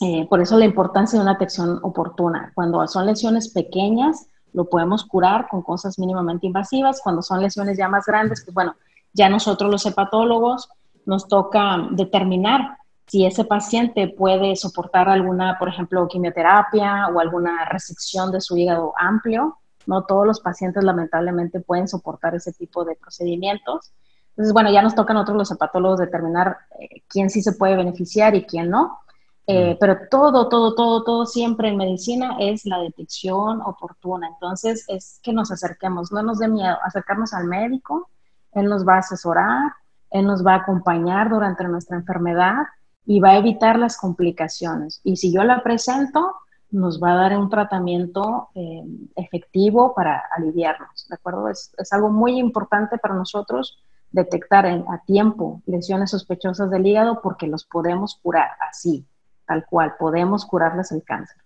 eh, 0.00 0.26
por 0.28 0.40
eso 0.40 0.58
la 0.58 0.64
importancia 0.64 1.18
de 1.18 1.22
una 1.22 1.34
detección 1.34 1.78
oportuna. 1.82 2.50
Cuando 2.54 2.86
son 2.88 3.06
lesiones 3.06 3.52
pequeñas, 3.52 4.26
lo 4.52 4.68
podemos 4.68 5.04
curar 5.04 5.48
con 5.48 5.62
cosas 5.62 5.98
mínimamente 5.98 6.46
invasivas. 6.46 7.00
Cuando 7.02 7.22
son 7.22 7.40
lesiones 7.40 7.76
ya 7.76 7.88
más 7.88 8.06
grandes, 8.06 8.42
pues 8.44 8.54
bueno, 8.54 8.74
ya 9.12 9.28
nosotros 9.28 9.70
los 9.70 9.84
hepatólogos 9.86 10.68
nos 11.06 11.28
toca 11.28 11.86
determinar 11.90 12.78
si 13.06 13.26
ese 13.26 13.44
paciente 13.44 14.08
puede 14.08 14.56
soportar 14.56 15.08
alguna, 15.08 15.58
por 15.58 15.68
ejemplo, 15.68 16.08
quimioterapia 16.08 17.08
o 17.08 17.20
alguna 17.20 17.66
resección 17.66 18.32
de 18.32 18.40
su 18.40 18.56
hígado 18.56 18.94
amplio. 18.96 19.58
No 19.86 20.04
todos 20.04 20.26
los 20.26 20.40
pacientes 20.40 20.82
lamentablemente 20.82 21.60
pueden 21.60 21.86
soportar 21.86 22.34
ese 22.34 22.52
tipo 22.52 22.84
de 22.84 22.96
procedimientos. 22.96 23.92
Entonces, 24.34 24.52
bueno, 24.52 24.72
ya 24.72 24.82
nos 24.82 24.96
tocan 24.96 25.14
nosotros 25.14 25.38
los 25.38 25.50
hepatólogos 25.52 26.00
determinar 26.00 26.58
eh, 26.80 27.02
quién 27.08 27.30
sí 27.30 27.40
se 27.40 27.52
puede 27.52 27.76
beneficiar 27.76 28.34
y 28.34 28.44
quién 28.44 28.68
no. 28.68 28.98
Eh, 29.46 29.76
pero 29.78 29.98
todo, 30.10 30.48
todo, 30.48 30.74
todo, 30.74 31.04
todo 31.04 31.26
siempre 31.26 31.68
en 31.68 31.76
medicina 31.76 32.36
es 32.40 32.64
la 32.64 32.80
detección 32.80 33.60
oportuna. 33.62 34.28
Entonces, 34.28 34.84
es 34.88 35.20
que 35.22 35.32
nos 35.32 35.52
acerquemos, 35.52 36.10
no 36.10 36.22
nos 36.22 36.38
dé 36.38 36.48
miedo, 36.48 36.76
acercarnos 36.82 37.32
al 37.32 37.46
médico, 37.46 38.08
él 38.52 38.68
nos 38.68 38.86
va 38.86 38.94
a 38.96 38.98
asesorar, 38.98 39.72
él 40.10 40.26
nos 40.26 40.44
va 40.44 40.54
a 40.54 40.58
acompañar 40.58 41.28
durante 41.28 41.64
nuestra 41.64 41.96
enfermedad 41.96 42.64
y 43.06 43.20
va 43.20 43.30
a 43.30 43.38
evitar 43.38 43.78
las 43.78 43.98
complicaciones. 43.98 45.00
Y 45.04 45.16
si 45.16 45.32
yo 45.32 45.44
la 45.44 45.62
presento, 45.62 46.36
nos 46.70 47.00
va 47.00 47.12
a 47.12 47.16
dar 47.16 47.38
un 47.38 47.50
tratamiento 47.50 48.48
eh, 48.54 48.82
efectivo 49.14 49.94
para 49.94 50.24
aliviarnos, 50.36 51.06
¿de 51.08 51.14
acuerdo? 51.14 51.48
Es, 51.48 51.72
es, 51.78 51.92
algo 51.92 52.10
muy 52.10 52.38
importante 52.38 52.98
para 52.98 53.14
nosotros 53.14 53.78
detectar 54.14 54.64
a 54.64 55.02
tiempo 55.04 55.60
lesiones 55.66 56.10
sospechosas 56.10 56.70
del 56.70 56.86
hígado 56.86 57.20
porque 57.20 57.48
los 57.48 57.64
podemos 57.64 58.18
curar 58.22 58.50
así, 58.70 59.04
tal 59.44 59.66
cual, 59.66 59.96
podemos 59.98 60.46
curarles 60.46 60.92
el 60.92 61.02
cáncer. 61.02 61.36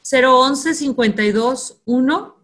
011 0.02 0.74
52 0.74 1.82
1 1.84 2.36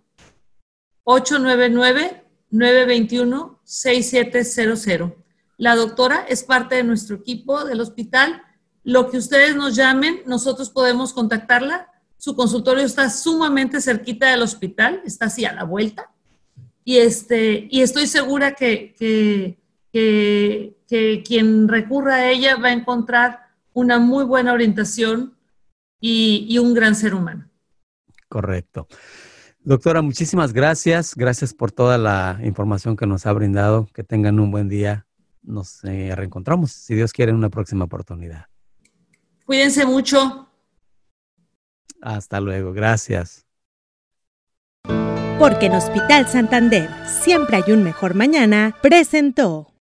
899 1.03 2.25
921 2.51 3.61
6700. 3.65 5.13
La 5.57 5.75
doctora 5.75 6.25
es 6.29 6.45
parte 6.45 6.77
de 6.77 6.85
nuestro 6.85 7.17
equipo 7.17 7.65
del 7.65 7.81
hospital. 7.81 8.43
Lo 8.85 9.11
que 9.11 9.19
ustedes 9.19 9.57
nos 9.57 9.75
llamen, 9.75 10.21
nosotros 10.27 10.71
podemos 10.71 11.13
contactarla. 11.13 11.91
Su 12.17 12.37
consultorio 12.37 12.85
está 12.85 13.11
sumamente 13.11 13.81
cerquita 13.81 14.31
del 14.31 14.43
hospital, 14.43 15.03
está 15.05 15.27
así 15.27 15.45
a 15.45 15.53
la 15.53 15.65
vuelta. 15.65 16.11
Y, 16.85 16.99
este, 16.99 17.67
y 17.71 17.81
estoy 17.81 18.07
segura 18.07 18.55
que, 18.55 18.95
que, 18.99 19.59
que, 19.91 21.23
quien 21.27 21.67
recurra 21.67 22.17
a 22.17 22.31
ella 22.31 22.57
va 22.57 22.69
a 22.69 22.73
encontrar 22.73 23.41
una 23.73 23.99
muy 23.99 24.25
buena 24.25 24.53
orientación 24.53 25.35
y, 25.99 26.47
y 26.49 26.59
un 26.59 26.75
gran 26.75 26.95
ser 26.95 27.15
humano. 27.15 27.49
Correcto. 28.29 28.87
Doctora, 29.61 30.03
muchísimas 30.03 30.53
gracias. 30.53 31.15
Gracias 31.17 31.55
por 31.55 31.73
toda 31.73 31.97
la 31.97 32.39
información 32.45 32.97
que 32.97 33.07
nos 33.07 33.25
ha 33.25 33.33
brindado. 33.33 33.89
Que 33.95 34.05
tengan 34.05 34.39
un 34.39 34.51
buen 34.51 34.69
día 34.69 35.07
nos 35.45 35.85
eh, 35.85 36.13
reencontramos, 36.15 36.73
si 36.73 36.95
Dios 36.95 37.13
quiere, 37.13 37.31
en 37.31 37.37
una 37.37 37.51
próxima 37.51 37.85
oportunidad. 37.85 38.47
Cuídense 39.45 39.85
mucho. 39.85 40.49
Hasta 42.01 42.41
luego, 42.41 42.73
gracias. 42.73 43.47
Porque 45.39 45.67
en 45.67 45.75
Hospital 45.75 46.29
Santander 46.29 46.89
siempre 47.07 47.57
hay 47.57 47.73
un 47.73 47.83
mejor 47.83 48.15
mañana, 48.15 48.77
presentó. 48.83 49.74